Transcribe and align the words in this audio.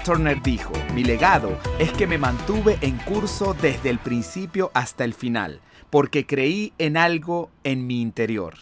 Turner 0.00 0.42
dijo, 0.42 0.72
mi 0.94 1.04
legado 1.04 1.58
es 1.78 1.92
que 1.92 2.06
me 2.06 2.18
mantuve 2.18 2.78
en 2.80 2.96
curso 2.98 3.54
desde 3.60 3.90
el 3.90 3.98
principio 3.98 4.70
hasta 4.74 5.04
el 5.04 5.14
final, 5.14 5.60
porque 5.90 6.26
creí 6.26 6.72
en 6.78 6.96
algo 6.96 7.50
en 7.64 7.86
mi 7.86 8.00
interior. 8.00 8.54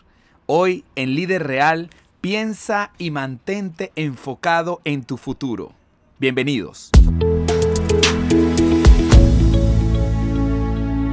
Hoy, 0.47 0.85
en 0.97 1.15
Líder 1.15 1.47
Real, 1.47 1.91
piensa 2.21 2.93
y 2.99 3.11
mantente 3.11 3.93
enfocado 3.97 4.81
en 4.85 5.05
tu 5.05 5.17
futuro. 5.17 5.73
Bienvenidos. 6.19 6.91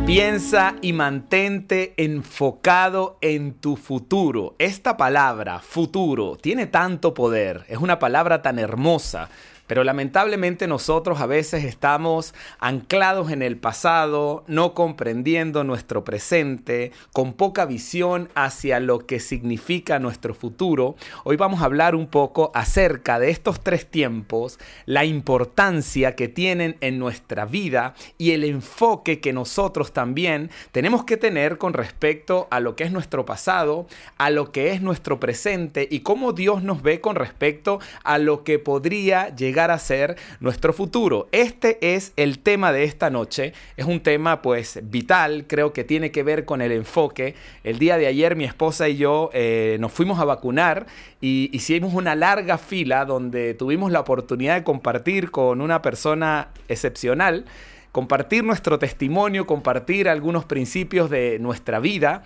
Piensa 0.05 0.75
y 0.81 0.93
mantente 0.93 1.93
enfocado 1.97 3.17
en 3.21 3.53
tu 3.53 3.75
futuro. 3.75 4.55
Esta 4.57 4.95
palabra, 4.95 5.59
futuro, 5.59 6.37
tiene 6.37 6.65
tanto 6.65 7.13
poder, 7.13 7.65
es 7.67 7.77
una 7.77 7.99
palabra 7.99 8.41
tan 8.41 8.57
hermosa 8.57 9.29
pero 9.67 9.83
lamentablemente 9.83 10.67
nosotros 10.67 11.19
a 11.19 11.25
veces 11.25 11.65
estamos 11.65 12.33
anclados 12.59 13.31
en 13.31 13.41
el 13.41 13.57
pasado, 13.57 14.43
no 14.47 14.73
comprendiendo 14.73 15.63
nuestro 15.63 16.03
presente, 16.03 16.93
con 17.11 17.33
poca 17.33 17.65
visión 17.65 18.29
hacia 18.33 18.79
lo 18.79 19.05
que 19.05 19.19
significa 19.19 19.99
nuestro 19.99 20.33
futuro. 20.33 20.95
Hoy 21.25 21.35
vamos 21.35 21.61
a 21.61 21.65
hablar 21.65 21.95
un 21.95 22.07
poco 22.07 22.51
acerca 22.55 23.19
de 23.19 23.29
estos 23.29 23.61
tres 23.61 23.85
tiempos, 23.85 24.57
la 24.85 25.03
importancia 25.03 26.15
que 26.15 26.29
tienen 26.29 26.77
en 26.79 26.97
nuestra 26.97 27.45
vida 27.45 27.93
y 28.17 28.31
el 28.31 28.45
enfoque 28.45 29.19
que 29.19 29.33
nosotros 29.33 29.91
también 29.91 30.49
tenemos 30.71 31.03
que 31.03 31.17
tener 31.17 31.57
con 31.57 31.73
respecto 31.73 32.47
a 32.51 32.61
lo 32.61 32.75
que 32.75 32.85
es 32.85 32.91
nuestro 32.91 33.25
pasado, 33.25 33.87
a 34.17 34.29
lo 34.29 34.51
que 34.51 34.71
es 34.71 34.81
nuestro 34.81 35.19
presente 35.19 35.87
y 35.91 35.99
cómo 35.99 36.31
Dios 36.31 36.63
nos 36.63 36.81
ve 36.81 37.01
con 37.01 37.15
respecto 37.15 37.79
a 38.03 38.17
lo 38.17 38.43
que 38.45 38.59
podría 38.59 39.35
llegar 39.35 39.56
a 39.59 39.79
ser 39.79 40.15
nuestro 40.39 40.73
futuro. 40.73 41.27
Este 41.31 41.95
es 41.95 42.13
el 42.15 42.39
tema 42.39 42.71
de 42.71 42.83
esta 42.83 43.09
noche. 43.09 43.53
Es 43.75 43.85
un 43.85 43.99
tema 44.01 44.41
pues 44.41 44.79
vital, 44.83 45.45
creo 45.47 45.73
que 45.73 45.83
tiene 45.83 46.11
que 46.11 46.23
ver 46.23 46.45
con 46.45 46.61
el 46.61 46.71
enfoque. 46.71 47.35
El 47.63 47.79
día 47.79 47.97
de 47.97 48.07
ayer 48.07 48.35
mi 48.35 48.43
esposa 48.43 48.87
y 48.87 48.97
yo 48.97 49.29
eh, 49.33 49.77
nos 49.79 49.91
fuimos 49.91 50.19
a 50.19 50.25
vacunar 50.25 50.85
y 51.19 51.49
hicimos 51.51 51.93
una 51.93 52.15
larga 52.15 52.57
fila 52.57 53.05
donde 53.05 53.53
tuvimos 53.53 53.91
la 53.91 53.99
oportunidad 53.99 54.55
de 54.55 54.63
compartir 54.63 55.31
con 55.31 55.61
una 55.61 55.81
persona 55.81 56.49
excepcional 56.67 57.45
compartir 57.91 58.43
nuestro 58.43 58.77
testimonio, 58.77 59.47
compartir 59.47 60.07
algunos 60.07 60.45
principios 60.45 61.09
de 61.09 61.39
nuestra 61.39 61.79
vida. 61.79 62.21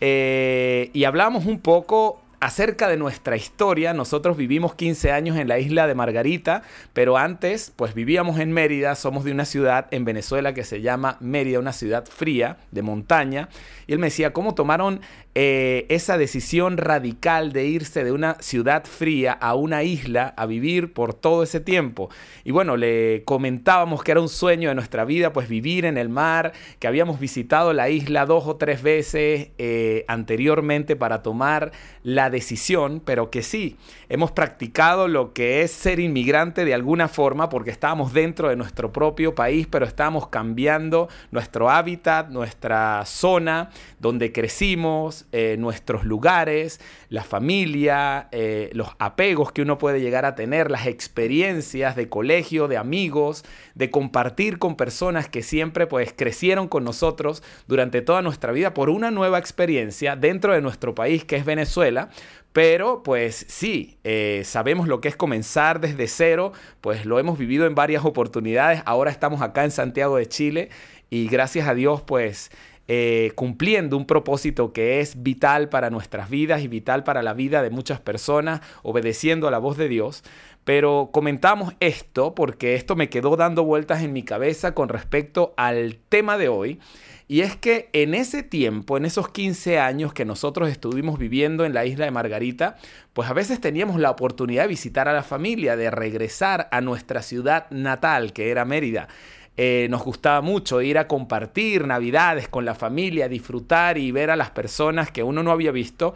Eh, 0.00 0.90
y 0.92 1.02
hablamos 1.02 1.46
un 1.46 1.58
poco 1.58 2.20
acerca 2.46 2.86
de 2.86 2.96
nuestra 2.96 3.34
historia, 3.36 3.92
nosotros 3.92 4.36
vivimos 4.36 4.76
15 4.76 5.10
años 5.10 5.36
en 5.36 5.48
la 5.48 5.58
isla 5.58 5.88
de 5.88 5.96
Margarita, 5.96 6.62
pero 6.92 7.16
antes 7.16 7.72
pues 7.74 7.92
vivíamos 7.92 8.38
en 8.38 8.52
Mérida, 8.52 8.94
somos 8.94 9.24
de 9.24 9.32
una 9.32 9.44
ciudad 9.44 9.88
en 9.90 10.04
Venezuela 10.04 10.54
que 10.54 10.62
se 10.62 10.80
llama 10.80 11.16
Mérida, 11.18 11.58
una 11.58 11.72
ciudad 11.72 12.06
fría, 12.06 12.58
de 12.70 12.82
montaña, 12.82 13.48
y 13.88 13.94
él 13.94 13.98
me 13.98 14.06
decía, 14.06 14.32
¿cómo 14.32 14.54
tomaron 14.54 15.00
eh, 15.38 15.84
esa 15.90 16.16
decisión 16.16 16.78
radical 16.78 17.52
de 17.52 17.66
irse 17.66 18.04
de 18.04 18.10
una 18.10 18.36
ciudad 18.40 18.86
fría 18.86 19.32
a 19.34 19.54
una 19.54 19.82
isla 19.82 20.32
a 20.34 20.46
vivir 20.46 20.94
por 20.94 21.12
todo 21.12 21.42
ese 21.42 21.60
tiempo. 21.60 22.08
Y 22.42 22.52
bueno, 22.52 22.78
le 22.78 23.22
comentábamos 23.26 24.02
que 24.02 24.12
era 24.12 24.22
un 24.22 24.30
sueño 24.30 24.70
de 24.70 24.74
nuestra 24.74 25.04
vida, 25.04 25.34
pues 25.34 25.46
vivir 25.46 25.84
en 25.84 25.98
el 25.98 26.08
mar, 26.08 26.52
que 26.78 26.88
habíamos 26.88 27.20
visitado 27.20 27.74
la 27.74 27.90
isla 27.90 28.24
dos 28.24 28.46
o 28.46 28.56
tres 28.56 28.82
veces 28.82 29.50
eh, 29.58 30.06
anteriormente 30.08 30.96
para 30.96 31.22
tomar 31.22 31.70
la 32.02 32.30
decisión, 32.30 33.02
pero 33.04 33.28
que 33.28 33.42
sí, 33.42 33.76
hemos 34.08 34.32
practicado 34.32 35.08
lo 35.08 35.32
que 35.32 35.62
es 35.62 35.70
ser 35.70 36.00
inmigrante 36.00 36.64
de 36.64 36.74
alguna 36.74 37.08
forma, 37.08 37.48
porque 37.48 37.70
estábamos 37.70 38.12
dentro 38.12 38.48
de 38.48 38.56
nuestro 38.56 38.92
propio 38.92 39.34
país, 39.34 39.66
pero 39.66 39.86
estábamos 39.86 40.28
cambiando 40.28 41.08
nuestro 41.30 41.70
hábitat, 41.70 42.28
nuestra 42.28 43.04
zona 43.04 43.70
donde 43.98 44.32
crecimos, 44.32 45.26
eh, 45.32 45.56
nuestros 45.58 46.04
lugares, 46.04 46.80
la 47.08 47.24
familia, 47.24 48.28
eh, 48.32 48.70
los 48.72 48.90
apegos 48.98 49.52
que 49.52 49.62
uno 49.62 49.78
puede 49.78 50.00
llegar 50.00 50.24
a 50.24 50.34
tener, 50.34 50.70
las 50.70 50.86
experiencias 50.86 51.96
de 51.96 52.08
colegio, 52.08 52.68
de 52.68 52.76
amigos, 52.76 53.44
de 53.74 53.90
compartir 53.90 54.58
con 54.58 54.76
personas 54.76 55.28
que 55.28 55.42
siempre 55.42 55.86
pues 55.86 56.12
crecieron 56.16 56.68
con 56.68 56.84
nosotros 56.84 57.42
durante 57.66 58.02
toda 58.02 58.22
nuestra 58.22 58.52
vida 58.52 58.74
por 58.74 58.90
una 58.90 59.10
nueva 59.10 59.38
experiencia 59.38 60.16
dentro 60.16 60.52
de 60.52 60.60
nuestro 60.60 60.94
país 60.94 61.24
que 61.24 61.36
es 61.36 61.44
Venezuela, 61.44 62.10
pero 62.52 63.02
pues 63.02 63.44
sí, 63.48 63.98
eh, 64.04 64.42
sabemos 64.44 64.88
lo 64.88 65.00
que 65.00 65.08
es 65.08 65.16
comenzar 65.16 65.80
desde 65.80 66.08
cero, 66.08 66.52
pues 66.80 67.04
lo 67.04 67.18
hemos 67.18 67.38
vivido 67.38 67.66
en 67.66 67.74
varias 67.74 68.04
oportunidades, 68.04 68.82
ahora 68.86 69.10
estamos 69.10 69.42
acá 69.42 69.64
en 69.64 69.70
Santiago 69.70 70.16
de 70.16 70.26
Chile 70.26 70.70
y 71.10 71.28
gracias 71.28 71.68
a 71.68 71.74
Dios 71.74 72.02
pues 72.02 72.50
eh, 72.88 73.32
cumpliendo 73.34 73.96
un 73.96 74.06
propósito 74.06 74.72
que 74.72 75.00
es 75.00 75.24
vital 75.24 75.68
para 75.68 75.90
nuestras 75.90 76.30
vidas 76.30 76.62
y 76.62 76.68
vital 76.68 77.02
para 77.02 77.22
la 77.22 77.34
vida 77.34 77.60
de 77.62 77.70
muchas 77.70 77.98
personas, 77.98 78.60
obedeciendo 78.84 79.48
a 79.48 79.50
la 79.50 79.58
voz 79.58 79.76
de 79.76 79.88
Dios. 79.88 80.22
Pero 80.62 81.10
comentamos 81.12 81.74
esto 81.80 82.34
porque 82.34 82.74
esto 82.74 82.94
me 82.94 83.08
quedó 83.08 83.36
dando 83.36 83.64
vueltas 83.64 84.02
en 84.02 84.12
mi 84.12 84.22
cabeza 84.22 84.74
con 84.74 84.88
respecto 84.88 85.52
al 85.56 85.98
tema 86.08 86.38
de 86.38 86.48
hoy. 86.48 86.80
Y 87.28 87.40
es 87.40 87.56
que 87.56 87.90
en 87.92 88.14
ese 88.14 88.44
tiempo, 88.44 88.96
en 88.96 89.04
esos 89.04 89.28
15 89.30 89.80
años 89.80 90.12
que 90.12 90.24
nosotros 90.24 90.68
estuvimos 90.68 91.18
viviendo 91.18 91.64
en 91.64 91.74
la 91.74 91.84
isla 91.84 92.04
de 92.04 92.12
Margarita, 92.12 92.76
pues 93.12 93.28
a 93.28 93.32
veces 93.32 93.60
teníamos 93.60 93.98
la 93.98 94.10
oportunidad 94.10 94.62
de 94.62 94.68
visitar 94.68 95.08
a 95.08 95.12
la 95.12 95.24
familia, 95.24 95.76
de 95.76 95.90
regresar 95.90 96.68
a 96.70 96.80
nuestra 96.80 97.22
ciudad 97.22 97.68
natal, 97.70 98.32
que 98.32 98.50
era 98.50 98.64
Mérida. 98.64 99.08
Eh, 99.56 99.88
nos 99.90 100.04
gustaba 100.04 100.40
mucho 100.40 100.82
ir 100.82 100.98
a 100.98 101.08
compartir 101.08 101.86
navidades 101.86 102.46
con 102.46 102.64
la 102.64 102.74
familia, 102.74 103.28
disfrutar 103.28 103.98
y 103.98 104.12
ver 104.12 104.30
a 104.30 104.36
las 104.36 104.50
personas 104.50 105.10
que 105.10 105.24
uno 105.24 105.42
no 105.42 105.50
había 105.50 105.72
visto, 105.72 106.14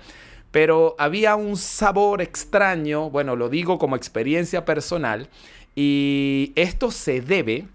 pero 0.53 0.94
había 0.98 1.34
un 1.34 1.56
sabor 1.56 2.22
extraño, 2.22 3.10
bueno, 3.10 3.34
lo 3.34 3.48
digo 3.48 3.78
como 3.78 3.97
experiencia 3.97 4.65
personal, 4.65 5.28
y 5.75 6.53
esto 6.54 6.91
se 6.91 7.21
debe 7.21 7.66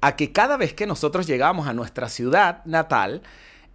a 0.00 0.16
que 0.16 0.32
cada 0.32 0.56
vez 0.56 0.74
que 0.74 0.86
nosotros 0.86 1.26
llegamos 1.26 1.66
a 1.66 1.72
nuestra 1.72 2.08
ciudad 2.08 2.64
natal, 2.64 3.22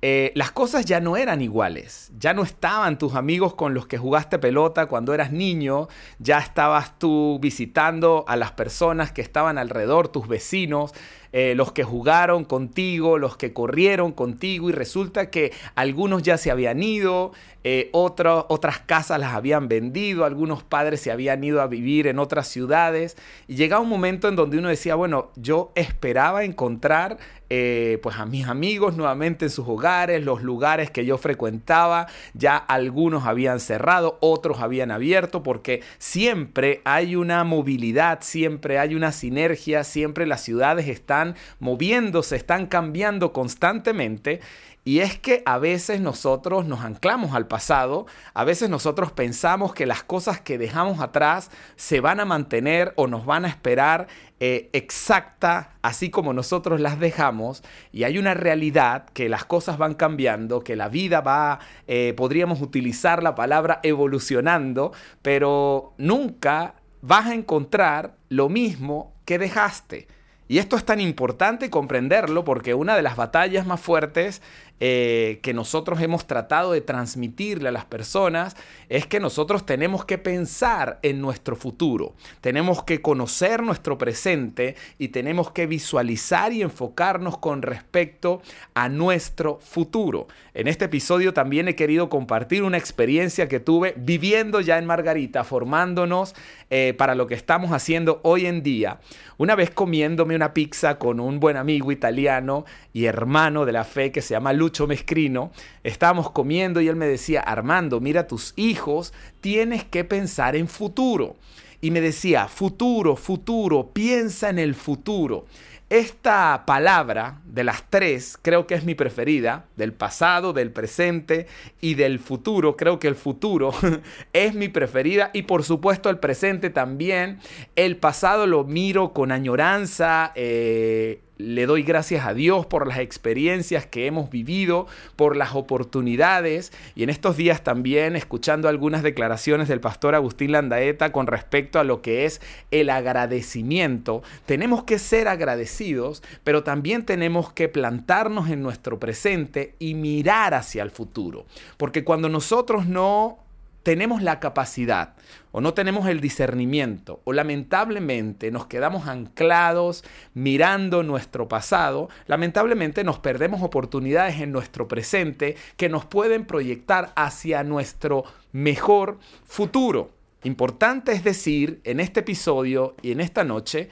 eh, 0.05 0.33
las 0.35 0.51
cosas 0.51 0.85
ya 0.85 0.99
no 0.99 1.15
eran 1.15 1.41
iguales. 1.41 2.11
Ya 2.19 2.33
no 2.33 2.43
estaban 2.43 2.97
tus 2.97 3.15
amigos 3.15 3.55
con 3.55 3.73
los 3.73 3.87
que 3.87 3.97
jugaste 3.97 4.37
pelota 4.37 4.87
cuando 4.87 5.13
eras 5.13 5.31
niño, 5.31 5.87
ya 6.19 6.39
estabas 6.39 6.99
tú 6.99 7.39
visitando 7.41 8.25
a 8.27 8.35
las 8.35 8.51
personas 8.51 9.13
que 9.13 9.21
estaban 9.21 9.57
alrededor, 9.57 10.09
tus 10.09 10.27
vecinos, 10.27 10.93
eh, 11.33 11.55
los 11.55 11.71
que 11.71 11.83
jugaron 11.83 12.45
contigo, 12.45 13.17
los 13.17 13.37
que 13.37 13.53
corrieron 13.53 14.11
contigo 14.11 14.69
y 14.69 14.71
resulta 14.71 15.31
que 15.31 15.51
algunos 15.73 16.21
ya 16.23 16.37
se 16.37 16.51
habían 16.51 16.83
ido, 16.83 17.31
eh, 17.65 17.89
otras 17.93 18.79
casas 18.85 19.19
las 19.19 19.33
habían 19.33 19.67
vendido, 19.67 20.25
algunos 20.25 20.63
padres 20.63 20.99
se 20.99 21.11
habían 21.11 21.43
ido 21.43 21.61
a 21.61 21.67
vivir 21.67 22.07
en 22.07 22.19
otras 22.19 22.47
ciudades 22.49 23.17
y 23.47 23.55
llegaba 23.55 23.81
un 23.81 23.89
momento 23.89 24.27
en 24.27 24.35
donde 24.35 24.57
uno 24.57 24.69
decía, 24.69 24.95
bueno, 24.95 25.31
yo 25.35 25.71
esperaba 25.75 26.43
encontrar 26.43 27.17
eh, 27.49 27.99
pues 28.01 28.17
a 28.17 28.25
mis 28.25 28.47
amigos 28.47 28.97
nuevamente 28.97 29.45
en 29.45 29.51
sus 29.51 29.67
hogares, 29.67 30.25
los 30.25 30.41
lugares 30.41 30.89
que 30.89 31.05
yo 31.05 31.17
frecuentaba, 31.17 32.07
ya 32.33 32.57
algunos 32.57 33.25
habían 33.25 33.59
cerrado, 33.59 34.17
otros 34.21 34.59
habían 34.59 34.89
abierto, 34.91 35.43
porque 35.43 35.83
siempre 35.99 36.81
hay 36.83 37.15
una 37.15 37.43
movilidad, 37.43 38.19
siempre 38.21 38.79
hay 38.79 38.95
una 38.95 39.11
sinergia, 39.11 39.83
siempre 39.83 40.25
las 40.25 40.41
ciudades 40.41 40.87
están 40.87 41.22
moviéndose, 41.59 42.35
están 42.35 42.67
cambiando 42.67 43.33
constantemente 43.33 44.41
y 44.85 44.99
es 44.99 45.17
que 45.17 45.43
a 45.45 45.59
veces 45.59 46.01
nosotros 46.01 46.65
nos 46.65 46.81
anclamos 46.81 47.33
al 47.33 47.47
pasado, 47.47 48.05
a 48.33 48.43
veces 48.43 48.69
nosotros 48.69 49.13
pensamos 49.13 49.73
que 49.73 49.85
las 49.85 50.03
cosas 50.03 50.41
que 50.41 50.57
dejamos 50.57 50.99
atrás 50.99 51.51
se 51.77 52.01
van 52.01 52.19
a 52.19 52.25
mantener 52.25 52.91
o 52.97 53.07
nos 53.07 53.25
van 53.25 53.45
a 53.45 53.47
esperar 53.47 54.07
eh, 54.41 54.69
exacta, 54.73 55.77
así 55.81 56.09
como 56.09 56.33
nosotros 56.33 56.81
las 56.81 56.99
dejamos, 56.99 57.63
y 57.93 58.03
hay 58.03 58.17
una 58.17 58.33
realidad 58.33 59.05
que 59.13 59.29
las 59.29 59.45
cosas 59.45 59.77
van 59.77 59.93
cambiando, 59.93 60.65
que 60.65 60.75
la 60.75 60.89
vida 60.89 61.21
va, 61.21 61.59
eh, 61.87 62.13
podríamos 62.17 62.59
utilizar 62.61 63.23
la 63.23 63.35
palabra 63.35 63.79
evolucionando, 63.83 64.91
pero 65.21 65.93
nunca 65.97 66.75
vas 67.01 67.27
a 67.27 67.33
encontrar 67.33 68.17
lo 68.27 68.49
mismo 68.49 69.13
que 69.23 69.39
dejaste. 69.39 70.07
Y 70.53 70.59
esto 70.59 70.75
es 70.75 70.85
tan 70.85 71.01
importante 71.01 71.71
comprenderlo 71.71 72.43
porque 72.43 72.75
una 72.75 72.95
de 72.95 73.01
las 73.01 73.15
batallas 73.15 73.65
más 73.65 73.81
fuertes 73.81 74.43
eh, 74.79 75.39
que 75.41 75.53
nosotros 75.53 76.01
hemos 76.01 76.27
tratado 76.27 76.73
de 76.73 76.81
transmitirle 76.81 77.69
a 77.69 77.71
las 77.71 77.85
personas 77.85 78.55
es 78.89 79.07
que 79.07 79.19
nosotros 79.19 79.65
tenemos 79.65 80.03
que 80.03 80.17
pensar 80.17 80.99
en 81.03 81.21
nuestro 81.21 81.55
futuro, 81.55 82.15
tenemos 82.41 82.83
que 82.83 83.01
conocer 83.01 83.63
nuestro 83.63 83.97
presente 83.97 84.75
y 84.97 85.09
tenemos 85.09 85.51
que 85.51 85.67
visualizar 85.67 86.51
y 86.51 86.63
enfocarnos 86.63 87.37
con 87.37 87.61
respecto 87.61 88.41
a 88.73 88.89
nuestro 88.89 89.59
futuro. 89.61 90.27
En 90.53 90.67
este 90.67 90.85
episodio 90.85 91.33
también 91.33 91.67
he 91.67 91.75
querido 91.75 92.09
compartir 92.09 92.63
una 92.63 92.77
experiencia 92.77 93.47
que 93.47 93.59
tuve 93.59 93.93
viviendo 93.97 94.59
ya 94.59 94.77
en 94.77 94.85
Margarita, 94.85 95.43
formándonos 95.43 96.35
eh, 96.69 96.93
para 96.97 97.15
lo 97.15 97.27
que 97.27 97.35
estamos 97.35 97.71
haciendo 97.71 98.19
hoy 98.23 98.47
en 98.47 98.63
día. 98.63 98.99
Una 99.37 99.55
vez 99.55 99.71
comiéndome 99.71 100.35
una 100.35 100.53
pizza 100.53 100.99
con 100.99 101.19
un 101.19 101.39
buen 101.39 101.57
amigo 101.57 101.91
italiano 101.91 102.65
y 102.93 103.05
hermano 103.05 103.65
de 103.65 103.71
la 103.71 103.83
fe 103.83 104.11
que 104.11 104.21
se 104.21 104.33
llama 104.33 104.53
Lucho 104.63 104.87
Mescrino, 104.87 105.51
estábamos 105.83 106.31
comiendo 106.31 106.79
y 106.79 106.87
él 106.87 106.95
me 106.95 107.05
decía, 107.05 107.41
Armando, 107.41 107.99
mira 107.99 108.27
tus 108.27 108.53
hijos, 108.55 109.11
tienes 109.41 109.83
que 109.83 110.05
pensar 110.05 110.55
en 110.55 110.69
futuro. 110.69 111.35
Y 111.81 111.91
me 111.91 111.99
decía, 111.99 112.47
futuro, 112.47 113.17
futuro, 113.17 113.89
piensa 113.91 114.49
en 114.49 114.59
el 114.59 114.73
futuro. 114.73 115.47
Esta 115.89 116.63
palabra 116.65 117.41
de 117.43 117.65
las 117.65 117.89
tres 117.89 118.39
creo 118.41 118.65
que 118.65 118.75
es 118.75 118.85
mi 118.85 118.95
preferida, 118.95 119.65
del 119.75 119.91
pasado, 119.91 120.53
del 120.53 120.71
presente 120.71 121.45
y 121.81 121.95
del 121.95 122.19
futuro. 122.19 122.77
Creo 122.77 122.99
que 122.99 123.09
el 123.09 123.15
futuro 123.15 123.73
es 124.33 124.53
mi 124.53 124.69
preferida 124.69 125.29
y 125.33 125.41
por 125.41 125.65
supuesto 125.65 126.09
el 126.09 126.19
presente 126.19 126.69
también. 126.69 127.39
El 127.75 127.97
pasado 127.97 128.47
lo 128.47 128.63
miro 128.63 129.11
con 129.11 129.33
añoranza. 129.33 130.31
Eh, 130.35 131.22
le 131.37 131.65
doy 131.65 131.83
gracias 131.83 132.25
a 132.25 132.33
Dios 132.33 132.65
por 132.65 132.87
las 132.87 132.99
experiencias 132.99 133.85
que 133.85 134.05
hemos 134.05 134.29
vivido, 134.29 134.87
por 135.15 135.35
las 135.35 135.55
oportunidades 135.55 136.71
y 136.95 137.03
en 137.03 137.09
estos 137.09 137.37
días 137.37 137.63
también 137.63 138.15
escuchando 138.15 138.69
algunas 138.69 139.03
declaraciones 139.03 139.67
del 139.67 139.79
pastor 139.79 140.15
Agustín 140.15 140.51
Landaeta 140.51 141.11
con 141.11 141.27
respecto 141.27 141.79
a 141.79 141.83
lo 141.83 142.01
que 142.01 142.25
es 142.25 142.41
el 142.71 142.89
agradecimiento. 142.89 144.21
Tenemos 144.45 144.83
que 144.83 144.99
ser 144.99 145.27
agradecidos, 145.27 146.21
pero 146.43 146.63
también 146.63 147.05
tenemos 147.05 147.51
que 147.51 147.67
plantarnos 147.67 148.49
en 148.49 148.61
nuestro 148.61 148.99
presente 148.99 149.75
y 149.79 149.95
mirar 149.95 150.53
hacia 150.53 150.83
el 150.83 150.91
futuro. 150.91 151.45
Porque 151.77 152.03
cuando 152.03 152.29
nosotros 152.29 152.85
no 152.85 153.39
tenemos 153.81 154.21
la 154.21 154.39
capacidad 154.39 155.13
o 155.53 155.61
no 155.61 155.73
tenemos 155.73 156.07
el 156.07 156.19
discernimiento 156.19 157.21
o 157.23 157.31
lamentablemente 157.31 158.51
nos 158.51 158.65
quedamos 158.65 159.07
anclados 159.07 160.03
mirando 160.33 161.03
nuestro 161.03 161.47
pasado, 161.47 162.09
lamentablemente 162.25 163.03
nos 163.03 163.19
perdemos 163.19 163.61
oportunidades 163.61 164.41
en 164.41 164.51
nuestro 164.51 164.87
presente 164.87 165.55
que 165.77 165.89
nos 165.89 166.05
pueden 166.05 166.45
proyectar 166.45 167.13
hacia 167.15 167.63
nuestro 167.63 168.25
mejor 168.51 169.19
futuro. 169.45 170.09
Importante 170.43 171.11
es 171.13 171.23
decir 171.23 171.79
en 171.83 171.99
este 171.99 172.21
episodio 172.21 172.95
y 173.03 173.11
en 173.11 173.21
esta 173.21 173.43
noche, 173.43 173.89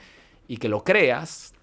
y 0.48 0.56
que 0.56 0.68
lo 0.68 0.82
creas, 0.82 1.54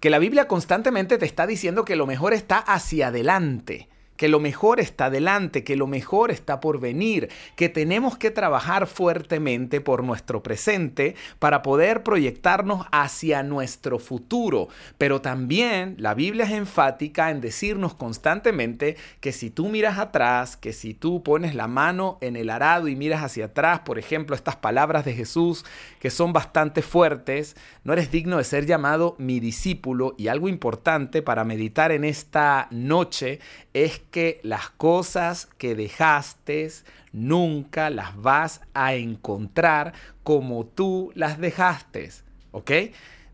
que 0.00 0.08
la 0.08 0.18
Biblia 0.18 0.48
constantemente 0.48 1.18
te 1.18 1.26
está 1.26 1.46
diciendo 1.46 1.84
que 1.84 1.96
lo 1.96 2.06
mejor 2.06 2.32
está 2.32 2.58
hacia 2.58 3.08
adelante 3.08 3.90
que 4.16 4.28
lo 4.28 4.40
mejor 4.40 4.80
está 4.80 5.10
delante, 5.10 5.64
que 5.64 5.76
lo 5.76 5.86
mejor 5.86 6.30
está 6.30 6.60
por 6.60 6.80
venir, 6.80 7.28
que 7.54 7.68
tenemos 7.68 8.18
que 8.18 8.30
trabajar 8.30 8.86
fuertemente 8.86 9.80
por 9.80 10.02
nuestro 10.02 10.42
presente 10.42 11.14
para 11.38 11.62
poder 11.62 12.02
proyectarnos 12.02 12.86
hacia 12.92 13.42
nuestro 13.42 13.98
futuro. 13.98 14.68
Pero 14.98 15.20
también 15.20 15.96
la 15.98 16.14
Biblia 16.14 16.44
es 16.44 16.52
enfática 16.52 17.30
en 17.30 17.40
decirnos 17.40 17.94
constantemente 17.94 18.96
que 19.20 19.32
si 19.32 19.50
tú 19.50 19.68
miras 19.68 19.98
atrás, 19.98 20.56
que 20.56 20.72
si 20.72 20.94
tú 20.94 21.22
pones 21.22 21.54
la 21.54 21.68
mano 21.68 22.18
en 22.20 22.36
el 22.36 22.50
arado 22.50 22.88
y 22.88 22.96
miras 22.96 23.22
hacia 23.22 23.46
atrás, 23.46 23.80
por 23.80 23.98
ejemplo, 23.98 24.34
estas 24.34 24.56
palabras 24.56 25.04
de 25.04 25.14
Jesús 25.14 25.64
que 26.00 26.10
son 26.10 26.32
bastante 26.32 26.82
fuertes, 26.82 27.56
no 27.84 27.92
eres 27.92 28.10
digno 28.10 28.38
de 28.38 28.44
ser 28.44 28.66
llamado 28.66 29.16
mi 29.18 29.40
discípulo 29.40 30.14
y 30.18 30.28
algo 30.28 30.48
importante 30.48 31.22
para 31.22 31.44
meditar 31.44 31.92
en 31.92 32.04
esta 32.04 32.68
noche 32.70 33.40
es 33.74 34.05
que 34.16 34.40
las 34.42 34.70
cosas 34.70 35.46
que 35.58 35.74
dejaste 35.74 36.70
nunca 37.12 37.90
las 37.90 38.16
vas 38.16 38.62
a 38.72 38.94
encontrar 38.94 39.92
como 40.22 40.64
tú 40.64 41.12
las 41.14 41.38
dejaste. 41.38 42.08
¿Ok? 42.50 42.70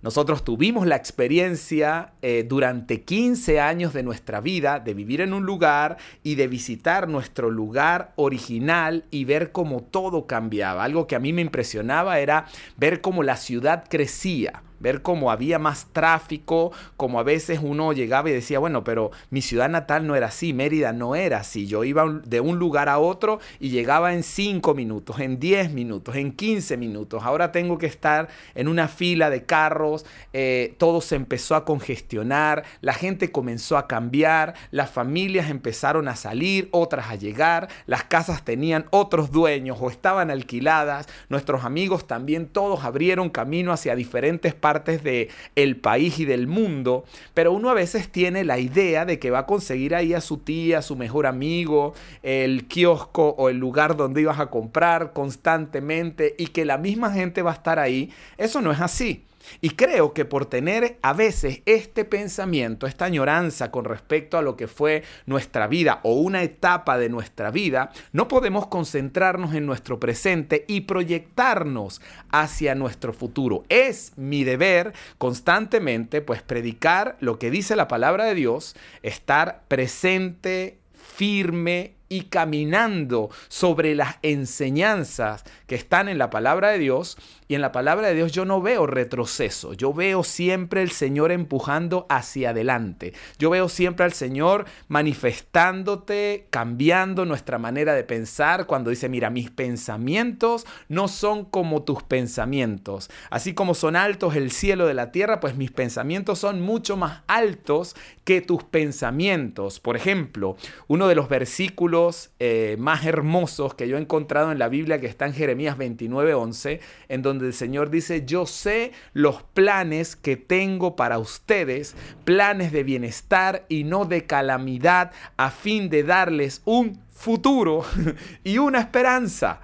Nosotros 0.02 0.42
tuvimos 0.42 0.84
la 0.84 0.96
experiencia 0.96 2.14
eh, 2.20 2.44
durante 2.48 3.02
15 3.02 3.60
años 3.60 3.92
de 3.92 4.02
nuestra 4.02 4.40
vida 4.40 4.80
de 4.80 4.94
vivir 4.94 5.20
en 5.20 5.34
un 5.34 5.46
lugar 5.46 5.98
y 6.24 6.34
de 6.34 6.48
visitar 6.48 7.06
nuestro 7.06 7.48
lugar 7.48 8.12
original 8.16 9.04
y 9.12 9.24
ver 9.24 9.52
cómo 9.52 9.84
todo 9.84 10.26
cambiaba. 10.26 10.82
Algo 10.82 11.06
que 11.06 11.14
a 11.14 11.20
mí 11.20 11.32
me 11.32 11.42
impresionaba 11.42 12.18
era 12.18 12.46
ver 12.76 13.00
cómo 13.00 13.22
la 13.22 13.36
ciudad 13.36 13.84
crecía 13.88 14.64
ver 14.82 15.00
cómo 15.00 15.30
había 15.30 15.58
más 15.58 15.86
tráfico, 15.92 16.72
como 16.96 17.20
a 17.20 17.22
veces 17.22 17.60
uno 17.62 17.92
llegaba 17.92 18.28
y 18.28 18.32
decía, 18.32 18.58
bueno, 18.58 18.84
pero 18.84 19.12
mi 19.30 19.40
ciudad 19.40 19.68
natal 19.68 20.06
no 20.06 20.16
era 20.16 20.26
así, 20.26 20.52
Mérida 20.52 20.92
no 20.92 21.14
era 21.14 21.38
así. 21.38 21.66
Yo 21.66 21.84
iba 21.84 22.20
de 22.24 22.40
un 22.40 22.58
lugar 22.58 22.88
a 22.88 22.98
otro 22.98 23.38
y 23.60 23.70
llegaba 23.70 24.12
en 24.12 24.24
5 24.24 24.74
minutos, 24.74 25.20
en 25.20 25.38
10 25.38 25.70
minutos, 25.72 26.16
en 26.16 26.32
15 26.32 26.76
minutos. 26.76 27.22
Ahora 27.22 27.52
tengo 27.52 27.78
que 27.78 27.86
estar 27.86 28.28
en 28.54 28.68
una 28.68 28.88
fila 28.88 29.30
de 29.30 29.44
carros, 29.44 30.04
eh, 30.32 30.74
todo 30.78 31.00
se 31.00 31.14
empezó 31.14 31.54
a 31.54 31.64
congestionar, 31.64 32.64
la 32.80 32.92
gente 32.92 33.30
comenzó 33.30 33.76
a 33.78 33.86
cambiar, 33.86 34.54
las 34.70 34.90
familias 34.90 35.48
empezaron 35.48 36.08
a 36.08 36.16
salir, 36.16 36.68
otras 36.72 37.08
a 37.08 37.14
llegar, 37.14 37.68
las 37.86 38.04
casas 38.04 38.44
tenían 38.44 38.86
otros 38.90 39.30
dueños 39.30 39.78
o 39.80 39.90
estaban 39.90 40.30
alquiladas, 40.30 41.08
nuestros 41.28 41.64
amigos 41.64 42.06
también 42.08 42.48
todos 42.48 42.84
abrieron 42.84 43.30
camino 43.30 43.72
hacia 43.72 43.94
diferentes 43.94 44.54
partes 44.54 44.71
partes 44.72 45.02
de 45.02 45.28
el 45.54 45.76
país 45.76 46.18
y 46.18 46.24
del 46.24 46.46
mundo, 46.46 47.04
pero 47.34 47.52
uno 47.52 47.68
a 47.68 47.74
veces 47.74 48.10
tiene 48.10 48.42
la 48.42 48.58
idea 48.58 49.04
de 49.04 49.18
que 49.18 49.30
va 49.30 49.40
a 49.40 49.46
conseguir 49.46 49.94
ahí 49.94 50.14
a 50.14 50.22
su 50.22 50.38
tía, 50.38 50.78
a 50.78 50.82
su 50.82 50.96
mejor 50.96 51.26
amigo, 51.26 51.92
el 52.22 52.66
kiosco 52.68 53.34
o 53.36 53.50
el 53.50 53.58
lugar 53.58 53.96
donde 53.96 54.22
ibas 54.22 54.40
a 54.40 54.46
comprar 54.46 55.12
constantemente 55.12 56.34
y 56.38 56.46
que 56.46 56.64
la 56.64 56.78
misma 56.78 57.12
gente 57.12 57.42
va 57.42 57.50
a 57.50 57.54
estar 57.54 57.78
ahí. 57.78 58.10
Eso 58.38 58.62
no 58.62 58.72
es 58.72 58.80
así. 58.80 59.24
Y 59.60 59.70
creo 59.70 60.12
que 60.12 60.24
por 60.24 60.46
tener 60.46 60.98
a 61.02 61.12
veces 61.12 61.62
este 61.66 62.04
pensamiento, 62.04 62.86
esta 62.86 63.04
añoranza 63.04 63.70
con 63.70 63.84
respecto 63.84 64.38
a 64.38 64.42
lo 64.42 64.56
que 64.56 64.68
fue 64.68 65.02
nuestra 65.26 65.66
vida 65.66 66.00
o 66.02 66.14
una 66.14 66.42
etapa 66.42 66.98
de 66.98 67.08
nuestra 67.08 67.50
vida, 67.50 67.90
no 68.12 68.28
podemos 68.28 68.66
concentrarnos 68.66 69.54
en 69.54 69.66
nuestro 69.66 70.00
presente 70.00 70.64
y 70.68 70.82
proyectarnos 70.82 72.00
hacia 72.30 72.74
nuestro 72.74 73.12
futuro. 73.12 73.64
Es 73.68 74.12
mi 74.16 74.44
deber 74.44 74.92
constantemente 75.18 76.20
pues 76.20 76.42
predicar 76.42 77.16
lo 77.20 77.38
que 77.38 77.50
dice 77.50 77.76
la 77.76 77.88
palabra 77.88 78.24
de 78.24 78.34
Dios, 78.34 78.74
estar 79.02 79.62
presente, 79.68 80.78
firme 80.92 81.94
y 82.12 82.24
caminando 82.24 83.30
sobre 83.48 83.94
las 83.94 84.16
enseñanzas 84.20 85.44
que 85.66 85.74
están 85.76 86.10
en 86.10 86.18
la 86.18 86.28
palabra 86.28 86.68
de 86.68 86.78
Dios. 86.78 87.16
Y 87.48 87.54
en 87.54 87.60
la 87.60 87.72
palabra 87.72 88.08
de 88.08 88.14
Dios 88.14 88.32
yo 88.32 88.46
no 88.46 88.62
veo 88.62 88.86
retroceso, 88.86 89.74
yo 89.74 89.92
veo 89.92 90.24
siempre 90.24 90.80
el 90.80 90.90
Señor 90.90 91.32
empujando 91.32 92.06
hacia 92.08 92.50
adelante. 92.50 93.12
Yo 93.38 93.50
veo 93.50 93.68
siempre 93.68 94.06
al 94.06 94.14
Señor 94.14 94.64
manifestándote, 94.88 96.46
cambiando 96.48 97.26
nuestra 97.26 97.58
manera 97.58 97.92
de 97.92 98.04
pensar 98.04 98.66
cuando 98.66 98.88
dice, 98.88 99.10
mira, 99.10 99.28
mis 99.28 99.50
pensamientos 99.50 100.66
no 100.88 101.08
son 101.08 101.44
como 101.44 101.82
tus 101.82 102.02
pensamientos. 102.02 103.10
Así 103.28 103.52
como 103.52 103.74
son 103.74 103.96
altos 103.96 104.34
el 104.34 104.50
cielo 104.50 104.86
de 104.86 104.94
la 104.94 105.12
tierra, 105.12 105.40
pues 105.40 105.54
mis 105.54 105.70
pensamientos 105.70 106.38
son 106.38 106.62
mucho 106.62 106.96
más 106.96 107.20
altos 107.26 107.96
que 108.24 108.40
tus 108.40 108.64
pensamientos. 108.64 109.78
Por 109.78 109.96
ejemplo, 109.96 110.56
uno 110.88 111.06
de 111.06 111.16
los 111.16 111.28
versículos 111.28 112.01
eh, 112.38 112.76
más 112.78 113.04
hermosos 113.04 113.74
que 113.74 113.88
yo 113.88 113.96
he 113.96 114.00
encontrado 114.00 114.52
en 114.52 114.58
la 114.58 114.68
Biblia 114.68 115.00
que 115.00 115.06
está 115.06 115.26
en 115.26 115.32
Jeremías 115.32 115.76
29:11, 115.78 116.80
en 117.08 117.22
donde 117.22 117.46
el 117.46 117.54
Señor 117.54 117.90
dice, 117.90 118.24
yo 118.26 118.46
sé 118.46 118.92
los 119.12 119.42
planes 119.42 120.16
que 120.16 120.36
tengo 120.36 120.96
para 120.96 121.18
ustedes, 121.18 121.94
planes 122.24 122.72
de 122.72 122.82
bienestar 122.82 123.64
y 123.68 123.84
no 123.84 124.04
de 124.04 124.26
calamidad, 124.26 125.12
a 125.36 125.50
fin 125.50 125.88
de 125.88 126.02
darles 126.02 126.62
un 126.64 127.00
futuro 127.10 127.84
y 128.44 128.58
una 128.58 128.80
esperanza. 128.80 129.60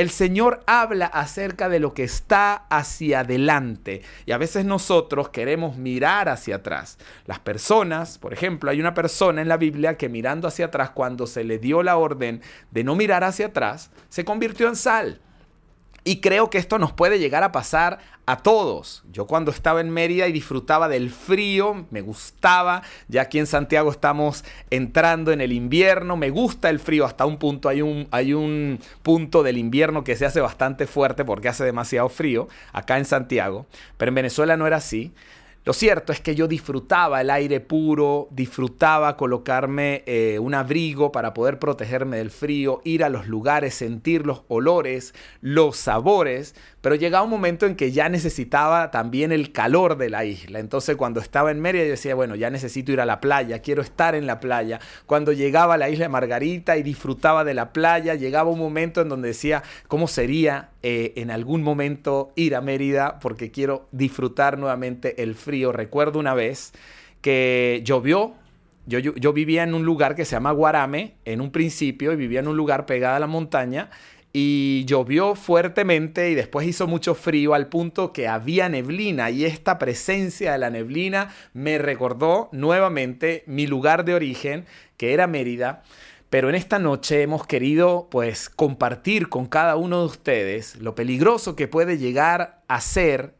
El 0.00 0.08
Señor 0.08 0.62
habla 0.64 1.04
acerca 1.04 1.68
de 1.68 1.78
lo 1.78 1.92
que 1.92 2.04
está 2.04 2.54
hacia 2.70 3.20
adelante 3.20 4.00
y 4.24 4.32
a 4.32 4.38
veces 4.38 4.64
nosotros 4.64 5.28
queremos 5.28 5.76
mirar 5.76 6.30
hacia 6.30 6.56
atrás. 6.56 6.96
Las 7.26 7.38
personas, 7.38 8.16
por 8.16 8.32
ejemplo, 8.32 8.70
hay 8.70 8.80
una 8.80 8.94
persona 8.94 9.42
en 9.42 9.48
la 9.48 9.58
Biblia 9.58 9.98
que 9.98 10.08
mirando 10.08 10.48
hacia 10.48 10.64
atrás, 10.64 10.88
cuando 10.92 11.26
se 11.26 11.44
le 11.44 11.58
dio 11.58 11.82
la 11.82 11.98
orden 11.98 12.40
de 12.70 12.82
no 12.82 12.96
mirar 12.96 13.24
hacia 13.24 13.48
atrás, 13.48 13.90
se 14.08 14.24
convirtió 14.24 14.68
en 14.68 14.76
sal. 14.76 15.20
Y 16.04 16.20
creo 16.20 16.50
que 16.50 16.58
esto 16.58 16.78
nos 16.78 16.92
puede 16.92 17.18
llegar 17.18 17.42
a 17.42 17.52
pasar 17.52 17.98
a 18.26 18.38
todos. 18.38 19.02
Yo 19.10 19.26
cuando 19.26 19.50
estaba 19.50 19.80
en 19.80 19.90
Mérida 19.90 20.28
y 20.28 20.32
disfrutaba 20.32 20.88
del 20.88 21.10
frío, 21.10 21.86
me 21.90 22.00
gustaba, 22.00 22.82
ya 23.08 23.22
aquí 23.22 23.38
en 23.38 23.46
Santiago 23.46 23.90
estamos 23.90 24.44
entrando 24.70 25.32
en 25.32 25.40
el 25.40 25.52
invierno, 25.52 26.16
me 26.16 26.30
gusta 26.30 26.70
el 26.70 26.78
frío 26.78 27.04
hasta 27.04 27.26
un 27.26 27.38
punto, 27.38 27.68
hay 27.68 27.82
un, 27.82 28.06
hay 28.12 28.32
un 28.32 28.78
punto 29.02 29.42
del 29.42 29.58
invierno 29.58 30.04
que 30.04 30.16
se 30.16 30.26
hace 30.26 30.40
bastante 30.40 30.86
fuerte 30.86 31.24
porque 31.24 31.48
hace 31.48 31.64
demasiado 31.64 32.08
frío 32.08 32.48
acá 32.72 32.98
en 32.98 33.04
Santiago, 33.04 33.66
pero 33.96 34.10
en 34.10 34.14
Venezuela 34.14 34.56
no 34.56 34.66
era 34.66 34.76
así. 34.76 35.12
Lo 35.66 35.74
cierto 35.74 36.10
es 36.12 36.22
que 36.22 36.34
yo 36.34 36.48
disfrutaba 36.48 37.20
el 37.20 37.28
aire 37.28 37.60
puro, 37.60 38.28
disfrutaba 38.30 39.18
colocarme 39.18 40.02
eh, 40.06 40.38
un 40.38 40.54
abrigo 40.54 41.12
para 41.12 41.34
poder 41.34 41.58
protegerme 41.58 42.16
del 42.16 42.30
frío, 42.30 42.80
ir 42.82 43.04
a 43.04 43.10
los 43.10 43.28
lugares, 43.28 43.74
sentir 43.74 44.24
los 44.24 44.42
olores, 44.48 45.14
los 45.42 45.76
sabores, 45.76 46.54
pero 46.80 46.94
llegaba 46.94 47.24
un 47.24 47.30
momento 47.30 47.66
en 47.66 47.76
que 47.76 47.92
ya 47.92 48.08
necesitaba 48.08 48.90
también 48.90 49.32
el 49.32 49.52
calor 49.52 49.98
de 49.98 50.08
la 50.08 50.24
isla. 50.24 50.60
Entonces 50.60 50.96
cuando 50.96 51.20
estaba 51.20 51.50
en 51.50 51.60
Mérida 51.60 51.84
yo 51.84 51.90
decía, 51.90 52.14
bueno, 52.14 52.36
ya 52.36 52.48
necesito 52.48 52.92
ir 52.92 53.00
a 53.02 53.04
la 53.04 53.20
playa, 53.20 53.58
quiero 53.58 53.82
estar 53.82 54.14
en 54.14 54.26
la 54.26 54.40
playa. 54.40 54.80
Cuando 55.04 55.32
llegaba 55.32 55.74
a 55.74 55.78
la 55.78 55.90
isla 55.90 56.06
de 56.06 56.08
Margarita 56.08 56.78
y 56.78 56.82
disfrutaba 56.82 57.44
de 57.44 57.52
la 57.52 57.74
playa, 57.74 58.14
llegaba 58.14 58.48
un 58.48 58.58
momento 58.58 59.02
en 59.02 59.10
donde 59.10 59.28
decía, 59.28 59.62
¿cómo 59.88 60.08
sería 60.08 60.70
eh, 60.82 61.12
en 61.16 61.30
algún 61.30 61.62
momento 61.62 62.32
ir 62.34 62.56
a 62.56 62.62
Mérida? 62.62 63.18
Porque 63.20 63.50
quiero 63.50 63.86
disfrutar 63.92 64.56
nuevamente 64.56 65.22
el 65.22 65.34
frío. 65.34 65.50
Recuerdo 65.66 66.18
una 66.18 66.34
vez 66.34 66.72
que 67.20 67.82
llovió 67.84 68.34
yo, 68.86 69.32
vivía 69.32 69.62
en 69.62 69.74
un 69.74 69.84
lugar 69.84 70.16
que 70.16 70.24
se 70.24 70.32
llama 70.32 70.50
Guarame, 70.50 71.14
en 71.24 71.40
un 71.40 71.52
principio, 71.52 72.12
y 72.12 72.16
vivía 72.16 72.40
en 72.40 72.48
un 72.48 72.56
lugar 72.56 72.86
pegado 72.86 73.16
a 73.16 73.20
la 73.20 73.26
montaña, 73.26 73.90
y 74.32 74.84
llovió 74.86 75.34
fuertemente 75.34 76.30
y 76.30 76.34
después 76.34 76.66
hizo 76.66 76.86
mucho 76.86 77.14
frío 77.14 77.54
al 77.54 77.68
punto 77.68 78.12
que 78.12 78.28
había 78.28 78.68
neblina 78.68 79.28
y 79.30 79.44
esta 79.44 79.76
presencia 79.76 80.52
de 80.52 80.58
la 80.58 80.70
neblina 80.70 81.34
me 81.52 81.78
recordó 81.78 82.48
nuevamente 82.52 83.42
mi 83.46 83.66
lugar 83.66 84.04
de 84.04 84.14
origen, 84.14 84.66
que 84.96 85.14
era 85.14 85.26
Mérida. 85.26 85.82
Pero 86.30 86.48
en 86.48 86.54
esta 86.54 86.78
noche 86.78 87.22
hemos 87.22 87.44
querido 87.44 88.06
pues 88.08 88.48
compartir 88.48 89.28
con 89.28 89.46
cada 89.46 89.74
uno 89.74 89.98
de 89.98 90.06
ustedes 90.06 90.76
lo 90.76 90.94
peligroso 90.94 91.56
que 91.56 91.66
puede 91.66 91.98
llegar 91.98 92.62
a 92.68 92.80
ser 92.80 93.34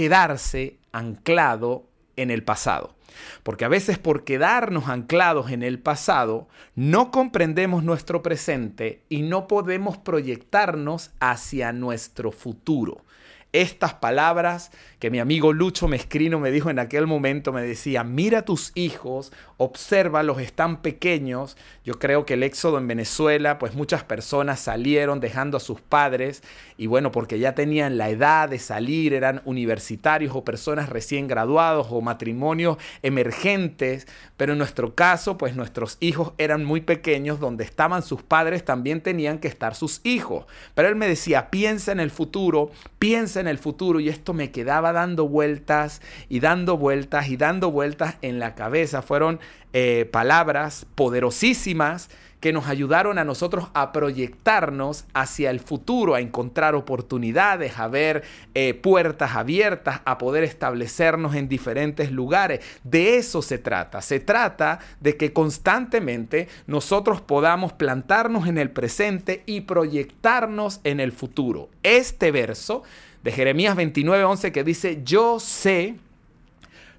quedarse 0.00 0.78
anclado 0.92 1.86
en 2.16 2.30
el 2.30 2.42
pasado. 2.42 2.96
Porque 3.42 3.66
a 3.66 3.68
veces 3.68 3.98
por 3.98 4.24
quedarnos 4.24 4.88
anclados 4.88 5.50
en 5.50 5.62
el 5.62 5.78
pasado, 5.78 6.48
no 6.74 7.10
comprendemos 7.10 7.84
nuestro 7.84 8.22
presente 8.22 9.02
y 9.10 9.20
no 9.20 9.46
podemos 9.46 9.98
proyectarnos 9.98 11.10
hacia 11.20 11.74
nuestro 11.74 12.32
futuro 12.32 13.04
estas 13.52 13.94
palabras 13.94 14.70
que 15.00 15.10
mi 15.10 15.18
amigo 15.18 15.52
Lucho 15.52 15.88
Mescrino 15.88 16.38
me 16.38 16.50
dijo 16.50 16.70
en 16.70 16.78
aquel 16.78 17.06
momento, 17.06 17.52
me 17.52 17.62
decía, 17.62 18.04
mira 18.04 18.42
tus 18.42 18.70
hijos, 18.74 19.32
obsérvalos, 19.56 20.40
están 20.40 20.82
pequeños. 20.82 21.56
Yo 21.84 21.98
creo 21.98 22.26
que 22.26 22.34
el 22.34 22.42
éxodo 22.42 22.78
en 22.78 22.86
Venezuela, 22.86 23.58
pues 23.58 23.74
muchas 23.74 24.04
personas 24.04 24.60
salieron 24.60 25.18
dejando 25.18 25.56
a 25.56 25.60
sus 25.60 25.80
padres 25.80 26.42
y 26.76 26.86
bueno, 26.86 27.12
porque 27.12 27.38
ya 27.38 27.54
tenían 27.54 27.98
la 27.98 28.10
edad 28.10 28.48
de 28.48 28.58
salir, 28.58 29.14
eran 29.14 29.40
universitarios 29.44 30.34
o 30.34 30.44
personas 30.44 30.88
recién 30.88 31.28
graduados 31.28 31.88
o 31.90 32.00
matrimonios 32.02 32.76
emergentes, 33.02 34.06
pero 34.36 34.52
en 34.52 34.58
nuestro 34.58 34.94
caso, 34.94 35.38
pues 35.38 35.56
nuestros 35.56 35.96
hijos 36.00 36.32
eran 36.38 36.64
muy 36.64 36.82
pequeños, 36.82 37.40
donde 37.40 37.64
estaban 37.64 38.02
sus 38.02 38.22
padres 38.22 38.64
también 38.64 39.00
tenían 39.02 39.38
que 39.38 39.48
estar 39.48 39.74
sus 39.74 40.00
hijos. 40.04 40.46
Pero 40.74 40.88
él 40.88 40.96
me 40.96 41.08
decía, 41.08 41.50
piensa 41.50 41.92
en 41.92 42.00
el 42.00 42.10
futuro, 42.10 42.70
piensa 42.98 43.39
en 43.40 43.48
el 43.48 43.58
futuro 43.58 44.00
y 44.00 44.08
esto 44.08 44.32
me 44.32 44.50
quedaba 44.50 44.92
dando 44.92 45.28
vueltas 45.28 46.00
y 46.28 46.40
dando 46.40 46.76
vueltas 46.76 47.28
y 47.28 47.36
dando 47.36 47.70
vueltas 47.70 48.16
en 48.22 48.38
la 48.38 48.54
cabeza. 48.54 49.02
Fueron 49.02 49.40
eh, 49.72 50.08
palabras 50.10 50.86
poderosísimas 50.94 52.08
que 52.40 52.52
nos 52.52 52.66
ayudaron 52.66 53.18
a 53.18 53.24
nosotros 53.24 53.68
a 53.74 53.92
proyectarnos 53.92 55.04
hacia 55.14 55.50
el 55.50 55.60
futuro, 55.60 56.14
a 56.14 56.20
encontrar 56.20 56.74
oportunidades, 56.74 57.78
a 57.78 57.86
ver 57.86 58.24
eh, 58.54 58.74
puertas 58.74 59.36
abiertas, 59.36 60.00
a 60.04 60.18
poder 60.18 60.42
establecernos 60.42 61.34
en 61.34 61.48
diferentes 61.48 62.10
lugares. 62.10 62.60
De 62.82 63.16
eso 63.16 63.42
se 63.42 63.58
trata. 63.58 64.00
Se 64.00 64.20
trata 64.20 64.80
de 65.00 65.16
que 65.16 65.32
constantemente 65.32 66.48
nosotros 66.66 67.20
podamos 67.20 67.74
plantarnos 67.74 68.48
en 68.48 68.58
el 68.58 68.70
presente 68.70 69.42
y 69.44 69.62
proyectarnos 69.62 70.80
en 70.84 71.00
el 71.00 71.12
futuro. 71.12 71.68
Este 71.82 72.30
verso 72.30 72.82
de 73.22 73.32
Jeremías 73.32 73.76
29:11 73.76 74.52
que 74.52 74.64
dice, 74.64 75.02
yo 75.04 75.40
sé 75.40 75.96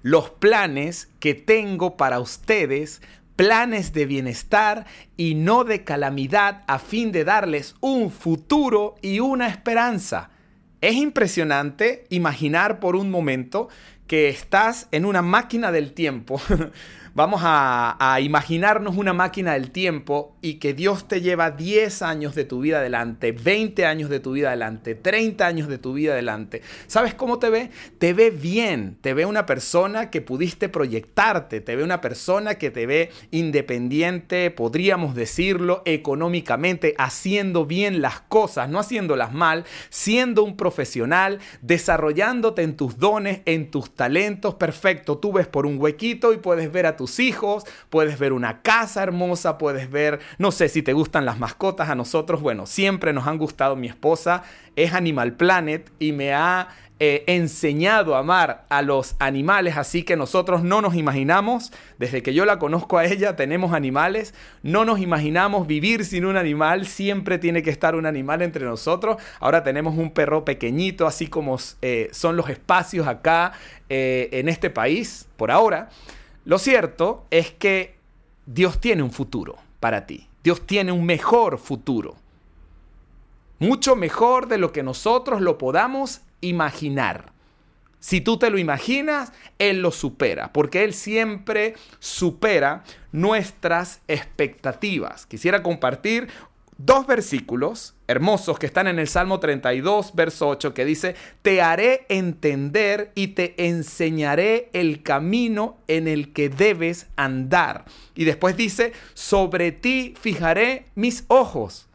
los 0.02 0.30
planes 0.30 1.08
que 1.20 1.34
tengo 1.34 1.96
para 1.96 2.20
ustedes, 2.20 3.02
planes 3.36 3.92
de 3.92 4.06
bienestar 4.06 4.86
y 5.16 5.34
no 5.34 5.64
de 5.64 5.84
calamidad, 5.84 6.62
a 6.66 6.78
fin 6.78 7.12
de 7.12 7.24
darles 7.24 7.76
un 7.80 8.10
futuro 8.10 8.96
y 9.00 9.20
una 9.20 9.48
esperanza. 9.48 10.30
Es 10.80 10.94
impresionante 10.94 12.04
imaginar 12.10 12.80
por 12.80 12.96
un 12.96 13.10
momento 13.10 13.68
que 14.08 14.28
estás 14.28 14.88
en 14.90 15.04
una 15.04 15.22
máquina 15.22 15.70
del 15.70 15.92
tiempo 15.92 16.40
Vamos 17.14 17.42
a, 17.44 18.18
imaginarnos 18.22 18.96
una 18.96 19.12
máquina 19.12 19.52
del 19.52 19.70
tiempo 19.70 20.34
y 20.40 20.54
que 20.54 20.72
Dios 20.72 21.08
te 21.08 21.20
lleva 21.20 21.50
10 21.50 22.00
años 22.00 22.34
de 22.34 22.46
tu 22.46 22.60
vida 22.60 22.78
adelante, 22.78 23.32
20 23.32 23.84
años 23.84 24.08
de 24.08 24.18
tu 24.18 24.32
vida 24.32 24.48
adelante, 24.48 24.94
30 24.94 25.46
años 25.46 25.68
de 25.68 25.76
tu 25.76 25.92
vida 25.92 26.12
adelante. 26.12 26.62
¿Sabes 26.86 27.12
cómo 27.12 27.38
te 27.38 27.50
ve? 27.50 27.70
Te 27.98 28.14
ve 28.14 28.30
bien, 28.30 28.96
te 29.02 29.12
ve 29.12 29.26
una 29.26 29.44
persona 29.44 30.08
que 30.08 30.22
pudiste 30.22 30.70
proyectarte, 30.70 31.60
te 31.60 31.76
ve 31.76 31.84
una 31.84 32.00
persona 32.00 32.54
que 32.54 32.70
te 32.70 32.86
ve 32.86 33.10
independiente, 33.30 34.50
podríamos 34.50 35.14
decirlo, 35.14 35.82
económicamente, 35.84 36.94
haciendo 36.96 37.66
bien 37.66 38.00
las 38.00 38.20
cosas, 38.20 38.70
no 38.70 38.78
haciéndolas 38.78 39.34
mal, 39.34 39.64
siendo 39.90 40.44
un 40.44 40.56
profesional, 40.56 41.40
desarrollándote 41.60 42.62
en 42.62 42.74
tus 42.74 42.96
dones, 42.96 43.42
en 43.44 43.70
tus 43.70 43.94
talentos. 43.94 44.54
Perfecto, 44.54 45.18
tú 45.18 45.34
ves 45.34 45.46
por 45.46 45.66
un 45.66 45.78
huequito 45.78 46.32
y 46.32 46.38
puedes 46.38 46.72
ver 46.72 46.86
a 46.86 46.96
tu 46.96 47.01
hijos, 47.18 47.64
puedes 47.90 48.18
ver 48.18 48.32
una 48.32 48.62
casa 48.62 49.02
hermosa, 49.02 49.58
puedes 49.58 49.90
ver, 49.90 50.20
no 50.38 50.52
sé 50.52 50.68
si 50.68 50.82
te 50.82 50.92
gustan 50.92 51.24
las 51.24 51.38
mascotas 51.38 51.88
a 51.88 51.94
nosotros, 51.94 52.40
bueno, 52.40 52.66
siempre 52.66 53.12
nos 53.12 53.26
han 53.26 53.38
gustado, 53.38 53.76
mi 53.76 53.88
esposa 53.88 54.42
es 54.76 54.94
Animal 54.94 55.34
Planet 55.34 55.90
y 55.98 56.12
me 56.12 56.32
ha 56.32 56.68
eh, 57.04 57.24
enseñado 57.26 58.14
a 58.14 58.20
amar 58.20 58.64
a 58.68 58.80
los 58.80 59.16
animales, 59.18 59.76
así 59.76 60.04
que 60.04 60.14
nosotros 60.14 60.62
no 60.62 60.80
nos 60.80 60.94
imaginamos, 60.94 61.72
desde 61.98 62.22
que 62.22 62.32
yo 62.32 62.44
la 62.44 62.60
conozco 62.60 62.96
a 62.96 63.04
ella, 63.04 63.34
tenemos 63.34 63.72
animales, 63.72 64.34
no 64.62 64.84
nos 64.84 65.00
imaginamos 65.00 65.66
vivir 65.66 66.04
sin 66.04 66.24
un 66.24 66.36
animal, 66.36 66.86
siempre 66.86 67.38
tiene 67.38 67.64
que 67.64 67.70
estar 67.70 67.96
un 67.96 68.06
animal 68.06 68.40
entre 68.40 68.64
nosotros. 68.64 69.16
Ahora 69.40 69.64
tenemos 69.64 69.98
un 69.98 70.12
perro 70.12 70.44
pequeñito, 70.44 71.08
así 71.08 71.26
como 71.26 71.58
eh, 71.80 72.08
son 72.12 72.36
los 72.36 72.48
espacios 72.48 73.08
acá 73.08 73.50
eh, 73.88 74.28
en 74.30 74.48
este 74.48 74.70
país, 74.70 75.26
por 75.36 75.50
ahora. 75.50 75.88
Lo 76.44 76.58
cierto 76.58 77.26
es 77.30 77.50
que 77.52 77.96
Dios 78.46 78.80
tiene 78.80 79.02
un 79.02 79.12
futuro 79.12 79.56
para 79.80 80.06
ti. 80.06 80.28
Dios 80.42 80.66
tiene 80.66 80.92
un 80.92 81.04
mejor 81.04 81.58
futuro. 81.58 82.16
Mucho 83.58 83.94
mejor 83.94 84.48
de 84.48 84.58
lo 84.58 84.72
que 84.72 84.82
nosotros 84.82 85.40
lo 85.40 85.56
podamos 85.56 86.22
imaginar. 86.40 87.32
Si 88.00 88.20
tú 88.20 88.36
te 88.36 88.50
lo 88.50 88.58
imaginas, 88.58 89.32
Él 89.60 89.80
lo 89.80 89.92
supera, 89.92 90.52
porque 90.52 90.82
Él 90.82 90.92
siempre 90.92 91.76
supera 92.00 92.82
nuestras 93.12 94.00
expectativas. 94.08 95.26
Quisiera 95.26 95.62
compartir 95.62 96.28
dos 96.78 97.06
versículos 97.06 97.94
hermosos 98.12 98.58
que 98.58 98.66
están 98.66 98.86
en 98.86 99.00
el 99.00 99.08
Salmo 99.08 99.40
32, 99.40 100.14
verso 100.14 100.48
8, 100.48 100.72
que 100.72 100.84
dice, 100.84 101.16
te 101.42 101.60
haré 101.60 102.06
entender 102.08 103.10
y 103.16 103.28
te 103.28 103.66
enseñaré 103.66 104.70
el 104.72 105.02
camino 105.02 105.78
en 105.88 106.06
el 106.06 106.32
que 106.32 106.48
debes 106.48 107.08
andar. 107.16 107.84
Y 108.14 108.24
después 108.24 108.56
dice, 108.56 108.92
sobre 109.14 109.72
ti 109.72 110.14
fijaré 110.20 110.86
mis 110.94 111.24
ojos. 111.26 111.88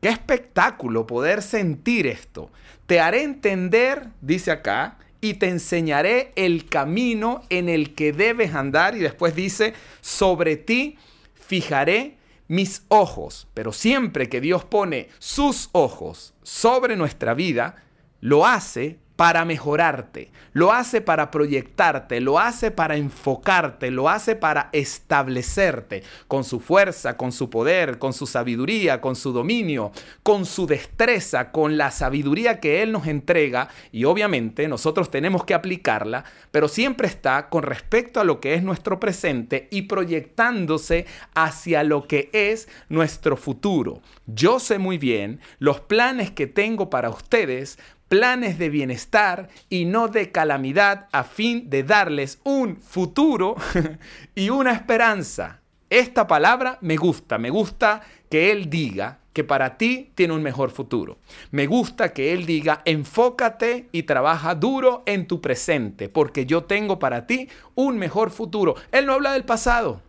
Qué 0.00 0.08
espectáculo 0.08 1.06
poder 1.06 1.42
sentir 1.42 2.06
esto. 2.06 2.50
Te 2.86 3.00
haré 3.00 3.22
entender, 3.22 4.08
dice 4.22 4.50
acá, 4.50 4.96
y 5.20 5.34
te 5.34 5.48
enseñaré 5.48 6.32
el 6.36 6.66
camino 6.66 7.42
en 7.50 7.68
el 7.68 7.94
que 7.94 8.12
debes 8.12 8.54
andar. 8.54 8.96
Y 8.96 9.00
después 9.00 9.34
dice, 9.34 9.74
sobre 10.00 10.56
ti 10.56 10.96
fijaré 11.34 12.16
mis 12.50 12.84
ojos, 12.88 13.46
pero 13.54 13.70
siempre 13.72 14.28
que 14.28 14.40
Dios 14.40 14.64
pone 14.64 15.08
sus 15.20 15.68
ojos 15.70 16.34
sobre 16.42 16.96
nuestra 16.96 17.32
vida, 17.32 17.76
lo 18.20 18.44
hace 18.44 18.98
para 19.20 19.44
mejorarte, 19.44 20.32
lo 20.54 20.72
hace 20.72 21.02
para 21.02 21.30
proyectarte, 21.30 22.22
lo 22.22 22.38
hace 22.38 22.70
para 22.70 22.96
enfocarte, 22.96 23.90
lo 23.90 24.08
hace 24.08 24.34
para 24.34 24.70
establecerte 24.72 26.02
con 26.26 26.42
su 26.42 26.58
fuerza, 26.58 27.18
con 27.18 27.30
su 27.30 27.50
poder, 27.50 27.98
con 27.98 28.14
su 28.14 28.26
sabiduría, 28.26 29.02
con 29.02 29.16
su 29.16 29.32
dominio, 29.32 29.92
con 30.22 30.46
su 30.46 30.66
destreza, 30.66 31.52
con 31.52 31.76
la 31.76 31.90
sabiduría 31.90 32.60
que 32.60 32.80
Él 32.80 32.92
nos 32.92 33.06
entrega 33.08 33.68
y 33.92 34.04
obviamente 34.04 34.66
nosotros 34.68 35.10
tenemos 35.10 35.44
que 35.44 35.52
aplicarla, 35.52 36.24
pero 36.50 36.66
siempre 36.66 37.06
está 37.06 37.50
con 37.50 37.62
respecto 37.62 38.20
a 38.20 38.24
lo 38.24 38.40
que 38.40 38.54
es 38.54 38.62
nuestro 38.62 38.98
presente 39.00 39.68
y 39.70 39.82
proyectándose 39.82 41.04
hacia 41.34 41.84
lo 41.84 42.06
que 42.06 42.30
es 42.32 42.70
nuestro 42.88 43.36
futuro. 43.36 44.00
Yo 44.24 44.60
sé 44.60 44.78
muy 44.78 44.96
bien 44.96 45.40
los 45.58 45.80
planes 45.80 46.30
que 46.30 46.46
tengo 46.46 46.88
para 46.88 47.10
ustedes 47.10 47.78
planes 48.10 48.58
de 48.58 48.70
bienestar 48.70 49.48
y 49.68 49.84
no 49.84 50.08
de 50.08 50.32
calamidad 50.32 51.06
a 51.12 51.22
fin 51.22 51.70
de 51.70 51.84
darles 51.84 52.40
un 52.42 52.76
futuro 52.76 53.54
y 54.34 54.50
una 54.50 54.72
esperanza. 54.72 55.60
Esta 55.88 56.26
palabra 56.26 56.76
me 56.80 56.96
gusta, 56.96 57.38
me 57.38 57.50
gusta 57.50 58.02
que 58.28 58.50
Él 58.50 58.68
diga 58.68 59.20
que 59.32 59.44
para 59.44 59.78
ti 59.78 60.10
tiene 60.16 60.34
un 60.34 60.42
mejor 60.42 60.72
futuro. 60.72 61.18
Me 61.52 61.68
gusta 61.68 62.12
que 62.12 62.32
Él 62.32 62.46
diga, 62.46 62.82
enfócate 62.84 63.88
y 63.92 64.02
trabaja 64.02 64.56
duro 64.56 65.04
en 65.06 65.28
tu 65.28 65.40
presente, 65.40 66.08
porque 66.08 66.46
yo 66.46 66.64
tengo 66.64 66.98
para 66.98 67.28
ti 67.28 67.48
un 67.76 67.96
mejor 67.96 68.32
futuro. 68.32 68.74
Él 68.90 69.06
no 69.06 69.12
habla 69.12 69.34
del 69.34 69.44
pasado. 69.44 70.02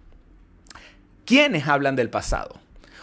¿Quiénes 1.24 1.68
hablan 1.68 1.96
del 1.96 2.10
pasado? 2.10 2.60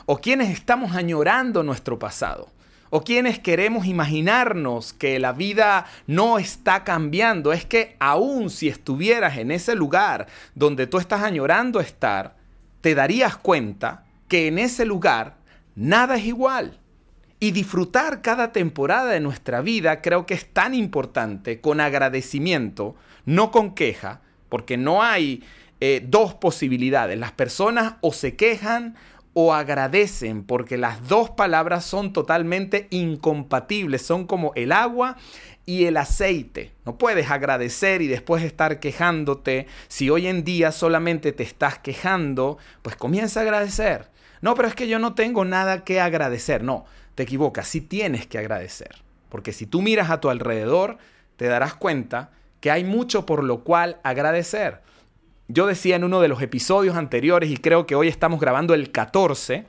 ¿O 0.07 0.19
quiénes 0.19 0.51
estamos 0.51 0.97
añorando 0.97 1.63
nuestro 1.63 2.01
pasado? 2.01 2.49
O 2.91 3.03
quienes 3.03 3.39
queremos 3.39 3.87
imaginarnos 3.87 4.93
que 4.93 5.19
la 5.19 5.33
vida 5.33 5.87
no 6.07 6.39
está 6.39 6.85
cambiando, 6.85 7.53
es 7.53 7.65
que 7.65 7.97
aún 7.99 8.51
si 8.51 8.69
estuvieras 8.69 9.39
en 9.39 9.51
ese 9.51 9.75
lugar 9.75 10.27
donde 10.55 10.87
tú 10.87 10.99
estás 10.99 11.23
añorando 11.23 11.81
estar, 11.81 12.37
te 12.81 12.95
darías 12.95 13.37
cuenta 13.37 14.05
que 14.29 14.47
en 14.47 14.59
ese 14.59 14.85
lugar 14.85 15.37
nada 15.75 16.17
es 16.17 16.25
igual. 16.25 16.79
Y 17.41 17.53
disfrutar 17.53 18.21
cada 18.21 18.53
temporada 18.53 19.13
de 19.13 19.21
nuestra 19.21 19.61
vida 19.61 20.03
creo 20.03 20.27
que 20.27 20.35
es 20.35 20.53
tan 20.53 20.75
importante 20.75 21.61
con 21.61 21.81
agradecimiento, 21.81 22.97
no 23.27 23.53
con 23.53 23.75
queja, 23.75 24.23
porque 24.49 24.77
no 24.77 25.03
hay 25.03 25.45
eh, 25.81 26.05
dos 26.05 26.35
posibilidades. 26.35 27.17
Las 27.17 27.31
personas 27.31 27.95
o 28.01 28.13
se 28.13 28.35
quejan 28.35 28.97
o 29.41 29.55
agradecen, 29.55 30.43
porque 30.43 30.77
las 30.77 31.07
dos 31.07 31.31
palabras 31.31 31.85
son 31.85 32.13
totalmente 32.13 32.89
incompatibles, 32.91 34.03
son 34.03 34.27
como 34.27 34.51
el 34.57 34.73
agua 34.73 35.17
y 35.65 35.85
el 35.85 35.97
aceite. 35.97 36.73
No 36.85 36.99
puedes 36.99 37.31
agradecer 37.31 38.03
y 38.03 38.09
después 38.09 38.43
estar 38.43 38.81
quejándote. 38.81 39.69
Si 39.87 40.11
hoy 40.11 40.27
en 40.27 40.43
día 40.43 40.73
solamente 40.73 41.31
te 41.31 41.45
estás 41.45 41.79
quejando, 41.79 42.59
pues 42.83 42.97
comienza 42.97 43.39
a 43.39 43.43
agradecer. 43.45 44.09
No, 44.41 44.57
pero 44.57 44.67
es 44.67 44.75
que 44.75 44.89
yo 44.89 44.99
no 44.99 45.15
tengo 45.15 45.45
nada 45.45 45.85
que 45.85 46.01
agradecer. 46.01 46.65
No, 46.65 46.85
te 47.15 47.23
equivocas, 47.23 47.69
sí 47.69 47.81
tienes 47.81 48.27
que 48.27 48.39
agradecer. 48.39 49.05
Porque 49.29 49.53
si 49.53 49.67
tú 49.67 49.83
miras 49.83 50.11
a 50.11 50.21
tu 50.21 50.31
alrededor, 50.31 50.99
te 51.37 51.47
darás 51.47 51.75
cuenta 51.75 52.33
que 52.61 52.73
hay 52.73 52.83
mucho 52.83 53.25
por 53.25 53.45
lo 53.45 53.63
cual 53.63 54.01
agradecer. 54.03 54.81
Yo 55.51 55.67
decía 55.67 55.97
en 55.97 56.05
uno 56.05 56.21
de 56.21 56.29
los 56.29 56.43
episodios 56.43 56.95
anteriores, 56.95 57.51
y 57.51 57.57
creo 57.57 57.87
que 57.87 57.95
hoy 57.95 58.09
estamos 58.09 58.39
grabando 58.39 58.75
el 58.75 58.93
14, 58.93 59.65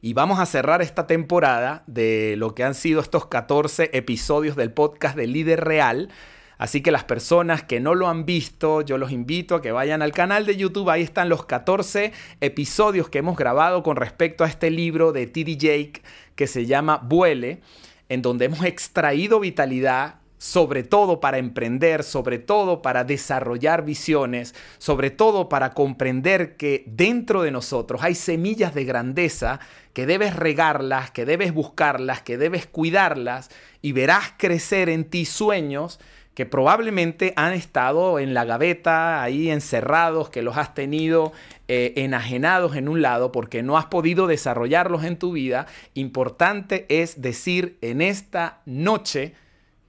y 0.00 0.12
vamos 0.12 0.38
a 0.38 0.46
cerrar 0.46 0.82
esta 0.82 1.08
temporada 1.08 1.82
de 1.88 2.36
lo 2.36 2.54
que 2.54 2.62
han 2.62 2.74
sido 2.74 3.00
estos 3.00 3.26
14 3.26 3.90
episodios 3.92 4.54
del 4.54 4.72
podcast 4.72 5.16
de 5.16 5.26
Líder 5.26 5.64
Real. 5.64 6.10
Así 6.58 6.80
que 6.80 6.92
las 6.92 7.02
personas 7.02 7.64
que 7.64 7.80
no 7.80 7.96
lo 7.96 8.06
han 8.06 8.24
visto, 8.24 8.82
yo 8.82 8.98
los 8.98 9.10
invito 9.10 9.56
a 9.56 9.62
que 9.62 9.72
vayan 9.72 10.00
al 10.00 10.12
canal 10.12 10.46
de 10.46 10.56
YouTube. 10.56 10.90
Ahí 10.90 11.02
están 11.02 11.28
los 11.28 11.44
14 11.44 12.12
episodios 12.40 13.08
que 13.10 13.18
hemos 13.18 13.36
grabado 13.36 13.82
con 13.82 13.96
respecto 13.96 14.44
a 14.44 14.46
este 14.46 14.70
libro 14.70 15.10
de 15.10 15.26
T.D. 15.26 15.56
Jake 15.56 16.02
que 16.36 16.46
se 16.46 16.66
llama 16.66 16.98
Vuele, 17.02 17.62
en 18.08 18.22
donde 18.22 18.44
hemos 18.44 18.64
extraído 18.64 19.40
vitalidad 19.40 20.20
sobre 20.38 20.82
todo 20.82 21.20
para 21.20 21.38
emprender, 21.38 22.02
sobre 22.02 22.38
todo 22.38 22.82
para 22.82 23.04
desarrollar 23.04 23.84
visiones, 23.84 24.54
sobre 24.78 25.10
todo 25.10 25.48
para 25.48 25.70
comprender 25.70 26.56
que 26.56 26.84
dentro 26.86 27.42
de 27.42 27.50
nosotros 27.50 28.02
hay 28.02 28.14
semillas 28.14 28.74
de 28.74 28.84
grandeza 28.84 29.60
que 29.92 30.06
debes 30.06 30.36
regarlas, 30.36 31.10
que 31.10 31.24
debes 31.24 31.54
buscarlas, 31.54 32.22
que 32.22 32.36
debes 32.36 32.66
cuidarlas 32.66 33.50
y 33.80 33.92
verás 33.92 34.34
crecer 34.36 34.88
en 34.88 35.04
ti 35.04 35.24
sueños 35.24 35.98
que 36.36 36.44
probablemente 36.44 37.32
han 37.36 37.54
estado 37.54 38.18
en 38.18 38.34
la 38.34 38.44
gaveta, 38.44 39.22
ahí 39.22 39.48
encerrados, 39.48 40.28
que 40.28 40.42
los 40.42 40.58
has 40.58 40.74
tenido 40.74 41.32
eh, 41.66 41.94
enajenados 41.96 42.76
en 42.76 42.90
un 42.90 43.00
lado 43.00 43.32
porque 43.32 43.62
no 43.62 43.78
has 43.78 43.86
podido 43.86 44.26
desarrollarlos 44.26 45.02
en 45.04 45.18
tu 45.18 45.32
vida. 45.32 45.64
Importante 45.94 46.84
es 46.90 47.22
decir 47.22 47.78
en 47.80 48.02
esta 48.02 48.60
noche, 48.66 49.32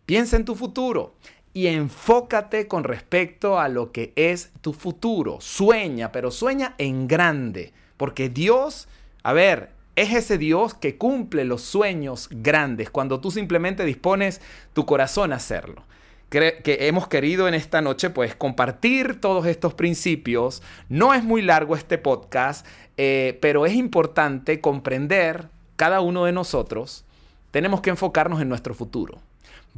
Piensa 0.08 0.38
en 0.38 0.46
tu 0.46 0.56
futuro 0.56 1.16
y 1.54 1.68
enfócate 1.68 2.70
con 2.70 2.86
respecto 2.86 3.60
a 3.60 3.68
lo 3.68 3.92
que 3.92 4.14
es 4.16 4.54
tu 4.62 4.72
futuro. 4.72 5.42
Sueña, 5.42 6.14
pero 6.14 6.32
sueña 6.32 6.76
en 6.78 7.10
grande, 7.10 7.74
porque 7.98 8.30
Dios, 8.30 8.88
a 9.22 9.34
ver, 9.34 9.72
es 9.98 10.14
ese 10.14 10.38
Dios 10.38 10.74
que 10.74 10.98
cumple 10.98 11.44
los 11.44 11.62
sueños 11.62 12.30
grandes 12.32 12.90
cuando 12.90 13.20
tú 13.20 13.32
simplemente 13.32 13.84
dispones 13.84 14.40
tu 14.72 14.86
corazón 14.86 15.34
a 15.34 15.36
hacerlo. 15.36 15.84
Que, 16.30 16.64
hemos 16.64 17.10
querido 17.10 17.50
en 17.50 17.54
esta 17.54 17.82
noche 17.82 18.10
pues 18.10 18.34
compartir 18.34 19.20
todos 19.20 19.46
estos 19.46 19.74
principios. 19.74 20.64
No 20.88 21.14
es 21.14 21.22
muy 21.22 21.42
largo 21.42 21.76
este 21.76 21.98
podcast, 21.98 22.66
eh, 22.96 23.38
pero 23.42 23.66
es 23.66 23.74
importante 23.74 24.62
comprender 24.62 25.50
cada 25.76 26.00
uno 26.00 26.24
de 26.24 26.32
nosotros. 26.32 27.04
Tenemos 27.52 27.82
que 27.82 27.90
enfocarnos 27.90 28.42
en 28.42 28.48
nuestro 28.48 28.74
futuro. 28.74 29.20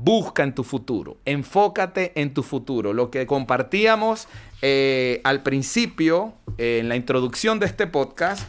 Busca 0.01 0.43
en 0.43 0.55
tu 0.55 0.63
futuro, 0.63 1.17
enfócate 1.25 2.13
en 2.15 2.33
tu 2.33 2.41
futuro. 2.41 2.93
Lo 2.93 3.11
que 3.11 3.25
compartíamos 3.25 4.29
eh, 4.61 5.19
al 5.25 5.43
principio, 5.43 6.35
en 6.57 6.87
la 6.87 6.95
introducción 6.95 7.59
de 7.59 7.65
este 7.65 7.85
podcast, 7.85 8.47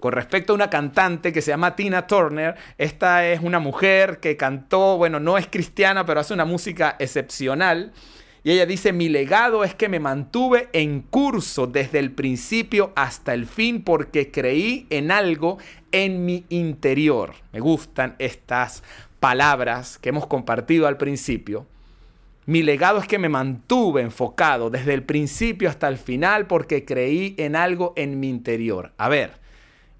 con 0.00 0.10
respecto 0.12 0.52
a 0.52 0.56
una 0.56 0.70
cantante 0.70 1.32
que 1.32 1.40
se 1.40 1.52
llama 1.52 1.76
Tina 1.76 2.08
Turner. 2.08 2.56
Esta 2.78 3.28
es 3.28 3.38
una 3.40 3.60
mujer 3.60 4.18
que 4.18 4.36
cantó, 4.36 4.96
bueno, 4.96 5.20
no 5.20 5.38
es 5.38 5.46
cristiana, 5.46 6.04
pero 6.04 6.18
hace 6.18 6.34
una 6.34 6.44
música 6.44 6.96
excepcional. 6.98 7.92
Y 8.42 8.50
ella 8.50 8.66
dice, 8.66 8.92
mi 8.92 9.08
legado 9.08 9.62
es 9.62 9.76
que 9.76 9.88
me 9.88 10.00
mantuve 10.00 10.68
en 10.72 11.02
curso 11.02 11.68
desde 11.68 12.00
el 12.00 12.10
principio 12.10 12.92
hasta 12.96 13.34
el 13.34 13.46
fin 13.46 13.84
porque 13.84 14.32
creí 14.32 14.88
en 14.90 15.12
algo 15.12 15.58
en 15.92 16.24
mi 16.24 16.44
interior. 16.48 17.34
Me 17.52 17.60
gustan 17.60 18.16
estas 18.18 18.82
palabras 19.20 19.98
que 19.98 20.10
hemos 20.10 20.26
compartido 20.26 20.86
al 20.86 20.96
principio, 20.96 21.66
mi 22.46 22.62
legado 22.62 22.98
es 22.98 23.06
que 23.06 23.18
me 23.18 23.28
mantuve 23.28 24.00
enfocado 24.00 24.70
desde 24.70 24.94
el 24.94 25.02
principio 25.02 25.68
hasta 25.68 25.86
el 25.86 25.98
final 25.98 26.46
porque 26.46 26.84
creí 26.84 27.34
en 27.36 27.56
algo 27.56 27.92
en 27.94 28.20
mi 28.20 28.30
interior. 28.30 28.92
A 28.96 29.10
ver, 29.10 29.32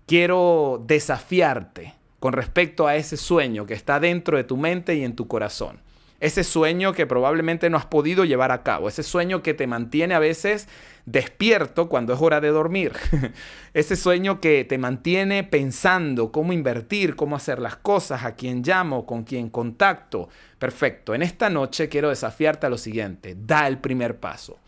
quiero 0.06 0.82
desafiarte 0.86 1.94
con 2.20 2.32
respecto 2.32 2.86
a 2.86 2.96
ese 2.96 3.16
sueño 3.16 3.66
que 3.66 3.74
está 3.74 4.00
dentro 4.00 4.36
de 4.36 4.44
tu 4.44 4.56
mente 4.56 4.94
y 4.94 5.04
en 5.04 5.14
tu 5.14 5.28
corazón. 5.28 5.80
Ese 6.20 6.42
sueño 6.42 6.92
que 6.92 7.06
probablemente 7.06 7.70
no 7.70 7.76
has 7.76 7.86
podido 7.86 8.24
llevar 8.24 8.50
a 8.50 8.64
cabo, 8.64 8.88
ese 8.88 9.04
sueño 9.04 9.42
que 9.42 9.54
te 9.54 9.68
mantiene 9.68 10.14
a 10.14 10.18
veces 10.18 10.68
despierto 11.06 11.88
cuando 11.88 12.12
es 12.12 12.20
hora 12.20 12.40
de 12.40 12.48
dormir. 12.48 12.92
Ese 13.74 13.96
sueño 13.96 14.40
que 14.40 14.64
te 14.64 14.76
mantiene 14.76 15.44
pensando 15.44 16.32
cómo 16.32 16.52
invertir, 16.52 17.16
cómo 17.16 17.36
hacer 17.36 17.60
las 17.60 17.76
cosas, 17.76 18.24
a 18.24 18.34
quién 18.34 18.62
llamo, 18.62 19.06
con 19.06 19.24
quién 19.24 19.48
contacto. 19.48 20.28
Perfecto. 20.58 21.14
En 21.14 21.22
esta 21.22 21.48
noche 21.48 21.88
quiero 21.88 22.08
desafiarte 22.10 22.66
a 22.66 22.70
lo 22.70 22.76
siguiente. 22.78 23.36
Da 23.38 23.68
el 23.68 23.78
primer 23.78 24.18
paso. 24.18 24.58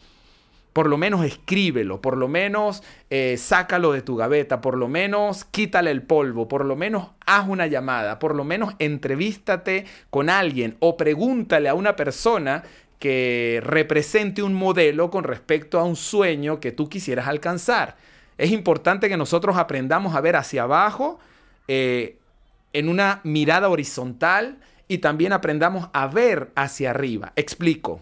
Por 0.72 0.88
lo 0.88 0.96
menos 0.96 1.24
escríbelo, 1.24 2.00
por 2.00 2.16
lo 2.16 2.28
menos 2.28 2.83
eh, 3.11 3.37
sácalo 3.37 3.92
de 3.92 4.02
tu 4.02 4.16
gaveta, 4.16 4.61
por 4.61 4.78
lo 4.78 4.87
menos 4.87 5.44
quítale 5.44 5.90
el 5.90 6.02
polvo, 6.02 6.46
por 6.46 6.64
lo 6.64 6.76
menos 6.76 7.09
haz 7.26 7.48
una 7.48 7.66
llamada, 7.66 8.20
por 8.20 8.37
lo 8.37 8.44
menos 8.44 8.74
entrevístate 8.78 9.87
con 10.11 10.30
alguien 10.30 10.76
o 10.78 10.96
pregúntale 10.96 11.68
a 11.68 11.74
una 11.74 11.96
persona 11.96 12.62
que 13.00 13.61
represente 13.64 14.42
un 14.42 14.54
modelo 14.54 15.11
con 15.11 15.24
respecto 15.24 15.80
a 15.80 15.85
un 15.85 15.96
sueño 15.96 16.61
que 16.61 16.70
tú 16.70 16.88
quisieras 16.88 17.26
alcanzar. 17.26 17.96
Es 18.38 18.52
importante 18.52 19.09
que 19.09 19.16
nosotros 19.16 19.56
aprendamos 19.56 20.14
a 20.14 20.20
ver 20.20 20.37
hacia 20.37 20.62
abajo 20.62 21.18
eh, 21.66 22.18
en 22.72 22.88
una 22.88 23.20
mirada 23.24 23.68
horizontal 23.68 24.59
y 24.87 24.98
también 24.98 25.33
aprendamos 25.33 25.88
a 25.92 26.06
ver 26.06 26.50
hacia 26.54 26.90
arriba. 26.90 27.33
Explico. 27.37 28.00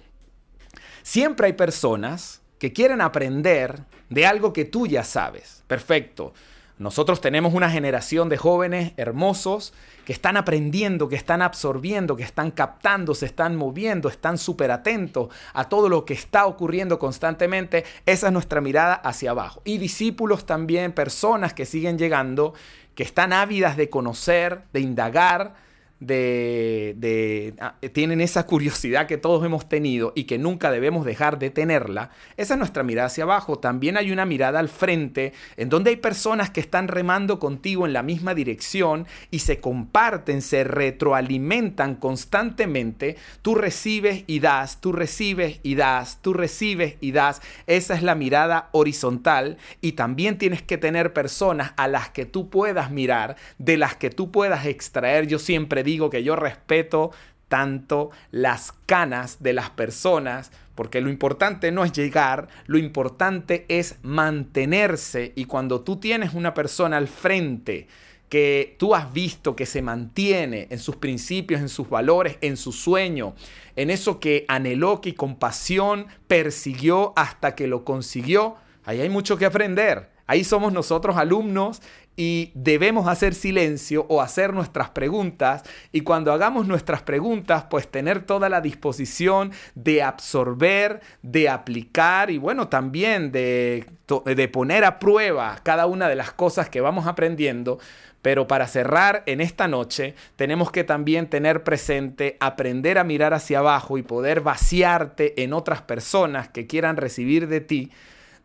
Siempre 1.03 1.47
hay 1.47 1.53
personas 1.55 2.43
que 2.59 2.73
quieren 2.73 3.01
aprender 3.01 3.85
de 4.11 4.27
algo 4.27 4.53
que 4.53 4.65
tú 4.65 4.87
ya 4.87 5.05
sabes. 5.05 5.63
Perfecto. 5.67 6.33
Nosotros 6.79 7.21
tenemos 7.21 7.55
una 7.55 7.71
generación 7.71 8.29
de 8.29 8.37
jóvenes 8.37 8.93
hermosos 8.97 9.75
que 10.05 10.13
están 10.13 10.37
aprendiendo, 10.37 11.09
que 11.09 11.17
están 11.17 11.43
absorbiendo, 11.43 12.15
que 12.15 12.23
están 12.23 12.53
captando, 12.53 13.17
se 13.17 13.27
están 13.27 13.57
moviendo, 13.57 14.09
están 14.09 14.39
súper 14.39 14.71
atentos 14.71 15.29
a 15.55 15.69
todo 15.69 15.89
lo 15.89 16.05
que 16.05 16.15
está 16.15 16.47
ocurriendo 16.47 17.01
constantemente. 17.01 17.85
Esa 18.07 18.29
es 18.29 18.33
nuestra 18.33 18.61
mirada 18.61 18.95
hacia 18.95 19.33
abajo. 19.33 19.61
Y 19.65 19.79
discípulos 19.79 20.47
también, 20.47 20.93
personas 20.93 21.53
que 21.53 21.67
siguen 21.67 21.99
llegando, 21.99 22.55
que 22.95 23.03
están 23.03 23.33
ávidas 23.33 23.77
de 23.77 23.91
conocer, 23.91 24.63
de 24.73 24.81
indagar, 24.81 25.55
de, 26.01 27.55
ah, 27.61 27.75
tienen 27.93 28.21
esa 28.21 28.47
curiosidad 28.47 29.07
que 29.07 29.17
todos 29.17 29.45
hemos 29.45 29.69
tenido 29.69 30.13
y 30.15 30.25
que 30.25 30.39
nunca 30.39 30.71
debemos 30.71 31.05
dejar 31.05 31.39
de 31.39 31.51
tenerla, 31.51 32.11
esa 32.37 32.55
es 32.55 32.59
nuestra 32.59 32.83
mirada 32.83 33.07
hacia 33.07 33.25
abajo. 33.25 33.59
También 33.59 33.97
hay 33.97 34.13
una 34.13 34.25
mirada 34.25 34.59
al 34.59 34.69
frente 34.69 35.33
en 35.57 35.69
donde 35.69 35.91
hay 35.91 35.97
personas 35.97 36.51
que 36.51 36.61
están 36.61 36.89
remando 36.89 37.39
contigo 37.39 37.87
en 37.87 37.93
la 37.93 38.03
misma 38.03 38.35
dirección 38.35 39.07
y 39.31 39.41
se 39.41 39.61
comparten, 39.61 40.43
se 40.43 40.65
retroalimentan 40.65 41.97
constantemente. 41.97 43.17
Tú 43.43 43.55
recibes 43.55 44.25
y 44.27 44.41
das, 44.41 44.81
tú 44.81 44.93
recibes 44.93 45.61
y 45.63 45.75
das, 45.75 46.23
tú 46.23 46.35
recibes 46.35 46.97
y 47.01 47.13
das. 47.13 47.43
Esa 47.67 47.95
es 47.95 48.03
la 48.03 48.15
mirada 48.15 48.69
horizontal 48.73 49.59
y 49.81 49.93
también 49.93 50.39
tienes 50.39 50.63
que 50.63 50.79
tener 50.79 51.13
personas 51.13 51.73
a 51.77 51.89
las 51.89 52.11
que 52.11 52.25
tú 52.25 52.51
puedas 52.51 52.91
mirar, 52.91 53.37
de 53.59 53.77
las 53.77 53.97
que 53.97 54.11
tú 54.11 54.31
puedas 54.31 54.67
extraer. 54.67 55.27
Yo 55.27 55.39
siempre 55.39 55.83
digo 55.89 56.11
que 56.11 56.23
yo 56.23 56.37
respeto 56.37 57.11
tanto 57.49 58.11
las 58.31 58.73
canas 58.85 59.43
de 59.43 59.55
las 59.55 59.71
personas, 59.71 60.53
porque 60.75 61.01
lo 61.01 61.09
importante 61.09 61.73
no 61.73 61.85
es 61.85 61.93
llegar, 61.93 62.49
lo 62.67 62.79
importante 62.79 63.65
es 63.69 63.97
mantenerse 64.03 65.33
y 65.35 65.47
cuando 65.47 65.81
tú 65.81 65.97
tienes 65.97 66.35
una 66.35 66.53
persona 66.53 66.99
al 66.99 67.09
frente, 67.09 67.89
que 68.29 68.77
tú 68.79 68.95
has 68.95 69.11
visto 69.13 69.57
que 69.57 69.65
se 69.65 69.81
mantiene 69.81 70.69
en 70.71 70.79
sus 70.79 70.97
principios, 70.97 71.63
en 71.63 71.71
sus 71.71 71.89
valores, 71.89 72.37
en 72.43 72.59
su 72.59 72.73
sueño, 72.73 73.35
en 73.75 73.89
eso 73.89 74.21
que 74.21 74.45
anheló, 74.49 75.01
que 75.01 75.15
con 75.15 75.37
pasión 75.37 76.07
persiguió 76.27 77.15
hasta 77.17 77.55
que 77.55 77.67
lo 77.67 77.85
consiguió, 77.85 78.57
ahí 78.85 79.01
hay 79.01 79.09
mucho 79.09 79.39
que 79.39 79.47
aprender. 79.47 80.11
Ahí 80.27 80.45
somos 80.45 80.75
nosotros 80.75 81.17
alumnos 81.17 81.81
y 82.19 82.51
debemos 82.57 83.07
hacer 83.07 83.33
silencio 83.33 84.05
o 84.09 84.21
hacer 84.21 84.53
nuestras 84.53 84.91
preguntas 84.91 85.63
y 85.93 86.01
cuando 86.01 86.33
hagamos 86.33 86.67
nuestras 86.67 87.01
preguntas 87.01 87.67
pues 87.71 87.87
tener 87.87 88.27
toda 88.27 88.49
la 88.49 88.61
disposición 88.61 89.53
de 89.77 90.03
absorber, 90.03 91.01
de 91.23 91.49
aplicar 91.49 92.33
y 92.33 92.39
bueno 92.39 92.67
también 92.67 93.31
de, 93.31 93.87
de 94.25 94.49
poner 94.49 94.85
a 94.85 94.99
prueba 94.99 95.61
cada 95.63 95.87
una 95.87 96.09
de 96.09 96.17
las 96.17 96.33
cosas 96.33 96.69
que 96.69 96.81
vamos 96.81 97.07
aprendiendo. 97.07 97.79
Pero 98.21 98.49
para 98.49 98.67
cerrar 98.67 99.23
en 99.27 99.41
esta 99.41 99.69
noche 99.69 100.17
tenemos 100.35 100.73
que 100.73 100.83
también 100.83 101.31
tener 101.31 101.63
presente 101.63 102.37
aprender 102.41 102.99
a 102.99 103.05
mirar 103.05 103.33
hacia 103.33 103.61
abajo 103.61 103.97
y 103.97 104.03
poder 104.03 104.41
vaciarte 104.41 105.45
en 105.45 105.53
otras 105.53 105.83
personas 105.83 106.49
que 106.49 106.67
quieran 106.67 106.97
recibir 106.97 107.47
de 107.47 107.61
ti 107.61 107.93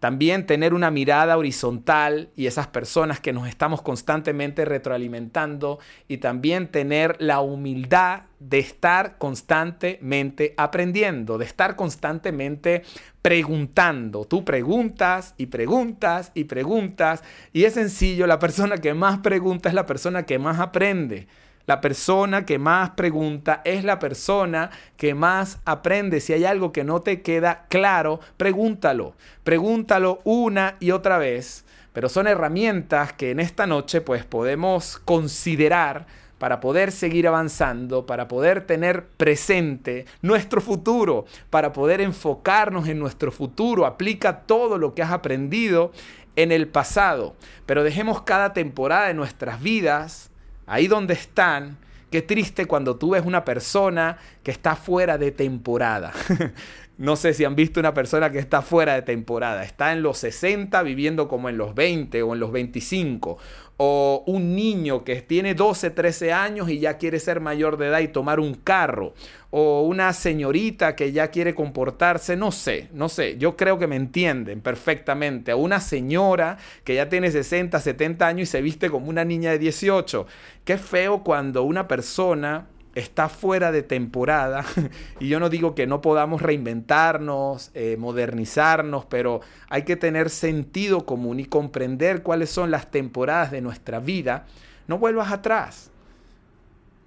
también 0.04 0.46
tener 0.46 0.74
una 0.74 0.92
mirada 0.92 1.38
horizontal 1.38 2.30
y 2.36 2.48
esas 2.48 2.68
personas 2.68 3.22
que 3.22 3.32
nos 3.32 3.48
estamos 3.48 3.82
constantemente 3.82 4.66
retroalimentando 4.66 5.80
y 6.10 6.18
también 6.18 6.68
tener 6.68 7.16
la 7.20 7.40
humildad 7.40 8.24
de 8.42 8.60
estar 8.60 9.18
constantemente 9.18 10.56
aprendiendo, 10.58 11.38
de 11.38 11.46
estar 11.46 11.78
constantemente 11.78 12.84
preguntando. 13.22 14.26
Tú 14.26 14.44
preguntas 14.44 15.36
y 15.38 15.46
preguntas 15.46 16.34
y 16.34 16.44
preguntas 16.44 17.24
y 17.54 17.64
es 17.64 17.76
sencillo, 17.76 18.28
la 18.28 18.40
persona 18.40 18.80
que 18.80 18.94
más 18.94 19.20
pregunta 19.20 19.70
es 19.70 19.76
la 19.76 19.86
persona 19.86 20.26
que 20.26 20.38
más 20.38 20.60
aprende. 20.60 21.28
La 21.66 21.80
persona 21.80 22.46
que 22.46 22.60
más 22.60 22.92
pregunta 22.92 23.62
es 23.64 23.86
la 23.86 23.98
persona 23.98 24.70
que 24.98 25.16
más 25.16 25.60
aprende. 25.64 26.20
Si 26.20 26.34
hay 26.34 26.44
algo 26.44 26.74
que 26.74 26.84
no 26.84 27.02
te 27.02 27.22
queda 27.22 27.66
claro, 27.70 28.20
pregúntalo. 28.36 29.16
Pregúntalo 29.46 30.20
una 30.26 30.76
y 30.82 30.92
otra 30.92 31.18
vez. 31.18 31.64
Pero 31.94 32.10
son 32.10 32.28
herramientas 32.28 33.14
que 33.14 33.32
en 33.32 33.40
esta 33.40 33.66
noche 33.66 34.02
pues 34.02 34.26
podemos 34.26 34.98
considerar 35.06 36.06
para 36.38 36.60
poder 36.60 36.92
seguir 36.92 37.30
avanzando, 37.30 38.06
para 38.06 38.28
poder 38.28 38.66
tener 38.66 39.06
presente 39.06 40.06
nuestro 40.22 40.60
futuro, 40.60 41.24
para 41.50 41.72
poder 41.72 42.02
enfocarnos 42.02 42.90
en 42.90 43.00
nuestro 43.00 43.32
futuro. 43.32 43.86
Aplica 43.86 44.42
todo 44.42 44.78
lo 44.78 44.94
que 44.94 45.04
has 45.04 45.14
aprendido 45.14 45.94
en 46.36 46.52
el 46.52 46.68
pasado, 46.68 47.36
pero 47.66 47.84
dejemos 47.86 48.24
cada 48.24 48.52
temporada 48.52 49.08
de 49.08 49.14
nuestras 49.14 49.62
vidas 49.62 50.33
ahí 50.66 50.88
donde 50.88 51.14
están, 51.14 51.78
qué 52.12 52.22
triste 52.22 52.66
cuando 52.66 52.96
tú 52.96 53.12
ves 53.12 53.26
una 53.26 53.44
persona 53.46 54.18
que 54.44 54.52
está 54.52 54.76
fuera 54.76 55.18
de 55.18 55.32
temporada. 55.32 56.14
no 56.98 57.16
sé 57.16 57.34
si 57.34 57.44
han 57.44 57.56
visto 57.56 57.80
una 57.80 57.94
persona 57.94 58.32
que 58.32 58.40
está 58.40 58.62
fuera 58.62 58.94
de 58.94 59.02
temporada, 59.02 59.64
está 59.64 59.94
en 59.94 60.04
los 60.04 60.20
60 60.20 60.82
viviendo 60.84 61.28
como 61.28 61.50
en 61.50 61.58
los 61.58 61.74
20 61.74 62.22
o 62.22 62.34
en 62.34 62.40
los 62.40 62.52
25, 62.52 63.38
o 63.78 64.24
un 64.28 64.56
niño 64.56 65.04
que 65.04 65.22
tiene 65.22 65.56
12, 65.56 65.90
13 65.90 66.32
años 66.32 66.70
y 66.70 66.80
ya 66.80 66.98
quiere 66.98 67.20
ser 67.20 67.40
mayor 67.40 67.78
de 67.78 67.88
edad 67.88 68.00
y 68.00 68.08
tomar 68.08 68.40
un 68.40 68.54
carro, 68.54 69.14
o 69.50 69.82
una 69.84 70.14
señorita 70.14 70.96
que 70.96 71.12
ya 71.12 71.30
quiere 71.30 71.54
comportarse, 71.54 72.36
no 72.36 72.52
sé, 72.52 72.90
no 72.94 73.10
sé, 73.10 73.38
yo 73.38 73.56
creo 73.56 73.78
que 73.78 73.88
me 73.88 73.96
entienden 73.96 74.62
perfectamente, 74.62 75.54
o 75.54 75.58
una 75.58 75.80
señora 75.80 76.58
que 76.84 76.96
ya 76.96 77.10
tiene 77.10 77.32
60, 77.32 77.80
70 77.80 78.28
años 78.28 78.50
y 78.50 78.52
se 78.52 78.62
viste 78.62 78.90
como 78.90 79.10
una 79.10 79.26
niña 79.26 79.52
de 79.52 79.60
18. 79.60 80.26
Qué 80.66 80.78
feo 80.78 81.24
cuando 81.24 81.64
una 81.64 81.88
persona 81.88 82.68
está 82.96 83.30
fuera 83.30 83.72
de 83.72 83.84
temporada 83.84 84.66
y 85.20 85.28
yo 85.28 85.40
no 85.40 85.50
digo 85.50 85.76
que 85.76 85.88
no 85.88 86.02
podamos 86.02 86.42
reinventarnos, 86.42 87.72
eh, 87.74 87.98
modernizarnos, 87.98 89.06
pero 89.06 89.42
hay 89.70 89.84
que 89.84 89.96
tener 89.96 90.30
sentido 90.30 91.06
común 91.06 91.40
y 91.40 91.46
comprender 91.46 92.24
cuáles 92.24 92.50
son 92.50 92.72
las 92.72 92.92
temporadas 92.92 93.52
de 93.52 93.62
nuestra 93.62 94.00
vida. 94.00 94.46
No 94.88 94.98
vuelvas 94.98 95.32
atrás, 95.32 95.92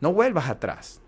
no 0.01 0.12
vuelvas 0.12 0.49
atrás. 0.49 1.01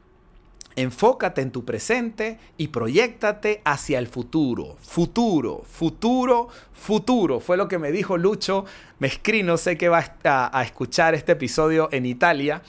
Enfócate 0.77 1.41
en 1.41 1.51
tu 1.51 1.65
presente 1.65 2.39
y 2.57 2.69
proyectate 2.69 3.63
hacia 3.65 3.99
el 3.99 4.07
futuro. 4.07 4.77
Futuro, 4.81 5.63
futuro, 5.69 6.49
futuro. 6.73 7.41
Fue 7.41 7.57
lo 7.57 7.67
que 7.67 7.81
me 7.81 7.91
dijo 7.91 8.17
Lucho 8.17 8.65
Mescrino. 9.01 9.57
Sé 9.57 9.77
que 9.77 9.89
va 9.89 10.05
a 10.23 10.63
escuchar 10.63 11.17
este 11.17 11.33
episodio 11.33 11.89
en 11.91 12.07
Italia 12.07 12.63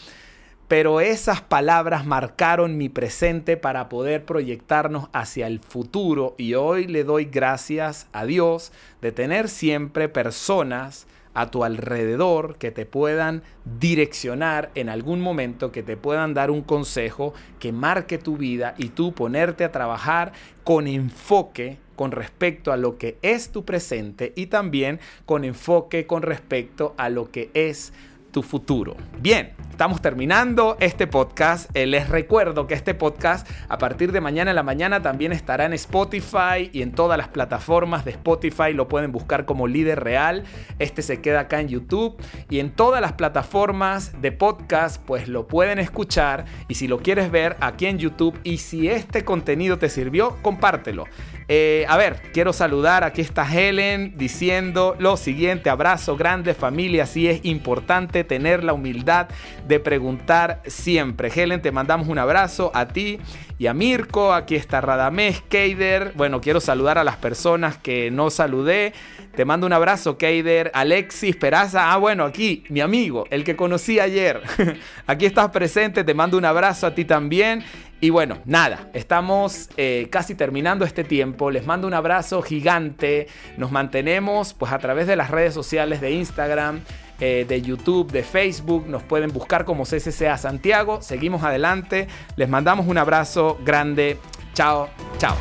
pero 0.70 1.02
esas 1.02 1.42
palabras 1.42 2.06
marcaron 2.06 2.78
mi 2.78 2.90
presente 2.90 3.58
para 3.58 3.90
poder 3.90 4.24
proyectarnos 4.24 5.10
hacia 5.14 5.48
el 5.48 5.60
futuro 5.60 6.36
y 6.38 6.54
hoy 6.54 6.86
le 6.86 7.04
doy 7.04 7.26
gracias 7.26 8.08
a 8.14 8.26
Dios 8.26 8.72
de 9.02 9.12
tener 9.12 9.50
siempre 9.50 10.10
personas 10.10 11.08
a 11.34 11.50
tu 11.50 11.64
alrededor 11.64 12.58
que 12.58 12.70
te 12.70 12.86
puedan 12.86 13.42
direccionar 13.80 14.70
en 14.76 14.90
algún 14.90 15.22
momento, 15.22 15.72
que 15.72 15.82
te 15.82 15.98
puedan 15.98 16.36
dar 16.36 16.52
un 16.52 16.62
consejo 16.62 17.34
que 17.58 17.72
marque 17.72 18.20
tu 18.20 18.38
vida 18.38 18.76
y 18.78 18.90
tú 18.90 19.14
ponerte 19.14 19.64
a 19.64 19.72
trabajar 19.72 20.34
con 20.64 20.86
enfoque 20.86 21.80
con 21.96 22.12
respecto 22.12 22.72
a 22.72 22.78
lo 22.78 22.98
que 22.98 23.18
es 23.24 23.52
tu 23.52 23.66
presente 23.66 24.34
y 24.36 24.46
también 24.46 25.00
con 25.26 25.44
enfoque 25.44 26.06
con 26.06 26.22
respecto 26.22 26.94
a 26.98 27.10
lo 27.10 27.32
que 27.32 27.50
es 27.56 27.92
tu 28.32 28.44
futuro. 28.44 28.96
Bien, 29.20 29.54
estamos 29.72 30.02
terminando 30.02 30.78
este 30.80 31.08
podcast. 31.08 31.70
Eh, 31.76 31.86
les 31.86 32.10
recuerdo 32.10 32.68
que 32.68 32.74
este 32.74 32.94
podcast 32.94 33.50
a 33.68 33.78
partir 33.78 34.12
de 34.12 34.22
mañana 34.22 34.52
en 34.52 34.56
la 34.56 34.64
mañana 34.64 35.02
también 35.02 35.32
estará 35.32 35.66
en 35.66 35.74
Spotify 35.74 36.70
y 36.72 36.82
en 36.82 36.92
todas 36.92 37.18
las 37.18 37.30
plataformas 37.30 38.06
de 38.06 38.12
Spotify. 38.12 38.74
Lo 38.74 38.88
pueden 38.88 39.12
buscar 39.12 39.46
como 39.46 39.68
líder 39.68 40.04
real. 40.04 40.44
Este 40.80 41.02
se 41.02 41.22
queda 41.22 41.42
acá 41.42 41.60
en 41.60 41.70
YouTube 41.70 42.22
y 42.50 42.60
en 42.60 42.72
todas 42.72 43.02
las 43.02 43.14
plataformas 43.14 44.22
de 44.22 44.32
podcast 44.32 45.02
pues 45.06 45.28
lo 45.28 45.48
pueden 45.48 45.80
escuchar 45.80 46.46
y 46.68 46.76
si 46.76 46.88
lo 46.88 47.00
quieres 47.00 47.32
ver 47.32 47.56
aquí 47.60 47.86
en 47.86 47.98
YouTube 47.98 48.40
y 48.44 48.58
si 48.58 48.90
este 48.90 49.24
contenido 49.24 49.78
te 49.78 49.90
sirvió, 49.90 50.38
compártelo. 50.42 51.06
Eh, 51.52 51.84
a 51.90 51.98
ver, 51.98 52.22
quiero 52.32 52.54
saludar, 52.54 53.04
aquí 53.04 53.22
está 53.22 53.44
Helen 53.52 54.14
diciendo 54.16 54.96
lo 55.00 55.18
siguiente, 55.18 55.72
abrazo 55.72 56.16
grande 56.16 56.54
familia, 56.54 57.08
sí 57.08 57.28
es 57.28 57.44
importante 57.44 58.24
tener 58.24 58.64
la 58.64 58.74
humildad 58.74 59.30
de 59.68 59.80
preguntar 59.80 60.62
siempre. 60.68 61.32
Helen, 61.36 61.64
te 61.64 61.72
mandamos 61.72 62.08
un 62.08 62.20
abrazo 62.20 62.70
a 62.76 62.90
ti 62.90 63.20
y 63.58 63.66
a 63.66 63.74
Mirko, 63.74 64.32
aquí 64.32 64.54
está 64.54 64.80
Radamés, 64.80 65.42
Keider, 65.42 66.14
bueno, 66.16 66.40
quiero 66.40 66.62
saludar 66.62 67.00
a 67.00 67.04
las 67.04 67.18
personas 67.18 67.80
que 67.80 68.12
no 68.12 68.30
saludé, 68.30 68.94
te 69.40 69.46
mando 69.46 69.66
un 69.66 69.72
abrazo 69.72 70.18
Keider, 70.18 70.70
Alexis 70.74 71.34
Peraza, 71.38 71.94
ah 71.94 71.96
bueno, 71.96 72.26
aquí 72.26 72.66
mi 72.68 72.82
amigo, 72.82 73.26
el 73.30 73.46
que 73.46 73.56
conocí 73.56 73.98
ayer, 73.98 74.42
aquí 75.08 75.26
estás 75.26 75.50
presente, 75.52 76.04
te 76.04 76.14
mando 76.14 76.38
un 76.38 76.44
abrazo 76.44 76.88
a 76.88 76.94
ti 76.94 77.06
también 77.06 77.64
y 78.02 78.10
bueno, 78.10 78.40
nada, 78.44 78.90
estamos 78.94 79.70
eh, 79.78 80.10
casi 80.12 80.36
terminando 80.36 80.84
este 80.84 81.06
tiempo. 81.06 81.52
Les 81.52 81.66
mando 81.66 81.88
un 81.88 81.94
abrazo 81.94 82.42
gigante. 82.42 83.28
Nos 83.56 83.72
mantenemos 83.72 84.54
pues 84.54 84.74
a 84.74 84.80
través 84.80 85.08
de 85.08 85.16
las 85.16 85.32
redes 85.32 85.54
sociales 85.54 86.02
de 86.02 86.12
Instagram, 86.12 86.82
eh, 87.22 87.46
de 87.48 87.62
YouTube, 87.62 88.12
de 88.12 88.24
Facebook. 88.24 88.88
Nos 88.90 89.04
pueden 89.04 89.32
buscar 89.32 89.64
como 89.64 89.86
CCCA 89.86 90.38
Santiago. 90.38 91.02
Seguimos 91.02 91.44
adelante. 91.44 92.10
Les 92.36 92.50
mandamos 92.50 92.88
un 92.88 92.98
abrazo 92.98 93.58
grande. 93.64 94.18
Chao, 94.54 94.90
chao. 95.18 95.38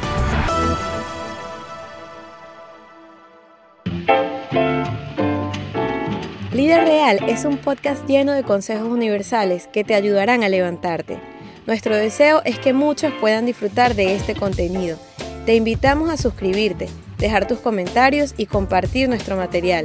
Es 6.88 7.44
un 7.44 7.58
podcast 7.58 8.06
lleno 8.08 8.32
de 8.32 8.44
consejos 8.44 8.88
universales 8.88 9.68
que 9.70 9.84
te 9.84 9.94
ayudarán 9.94 10.42
a 10.42 10.48
levantarte. 10.48 11.20
Nuestro 11.66 11.94
deseo 11.94 12.40
es 12.46 12.58
que 12.58 12.72
muchos 12.72 13.12
puedan 13.20 13.44
disfrutar 13.44 13.94
de 13.94 14.16
este 14.16 14.34
contenido. 14.34 14.96
Te 15.44 15.54
invitamos 15.54 16.08
a 16.08 16.16
suscribirte, 16.16 16.88
dejar 17.18 17.46
tus 17.46 17.58
comentarios 17.58 18.34
y 18.38 18.46
compartir 18.46 19.10
nuestro 19.10 19.36
material. 19.36 19.84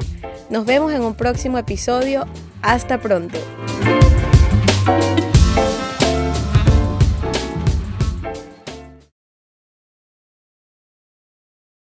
Nos 0.50 0.66
vemos 0.66 0.94
en 0.94 1.02
un 1.02 1.14
próximo 1.14 1.58
episodio. 1.58 2.26
Hasta 2.62 3.02
pronto. 3.02 3.38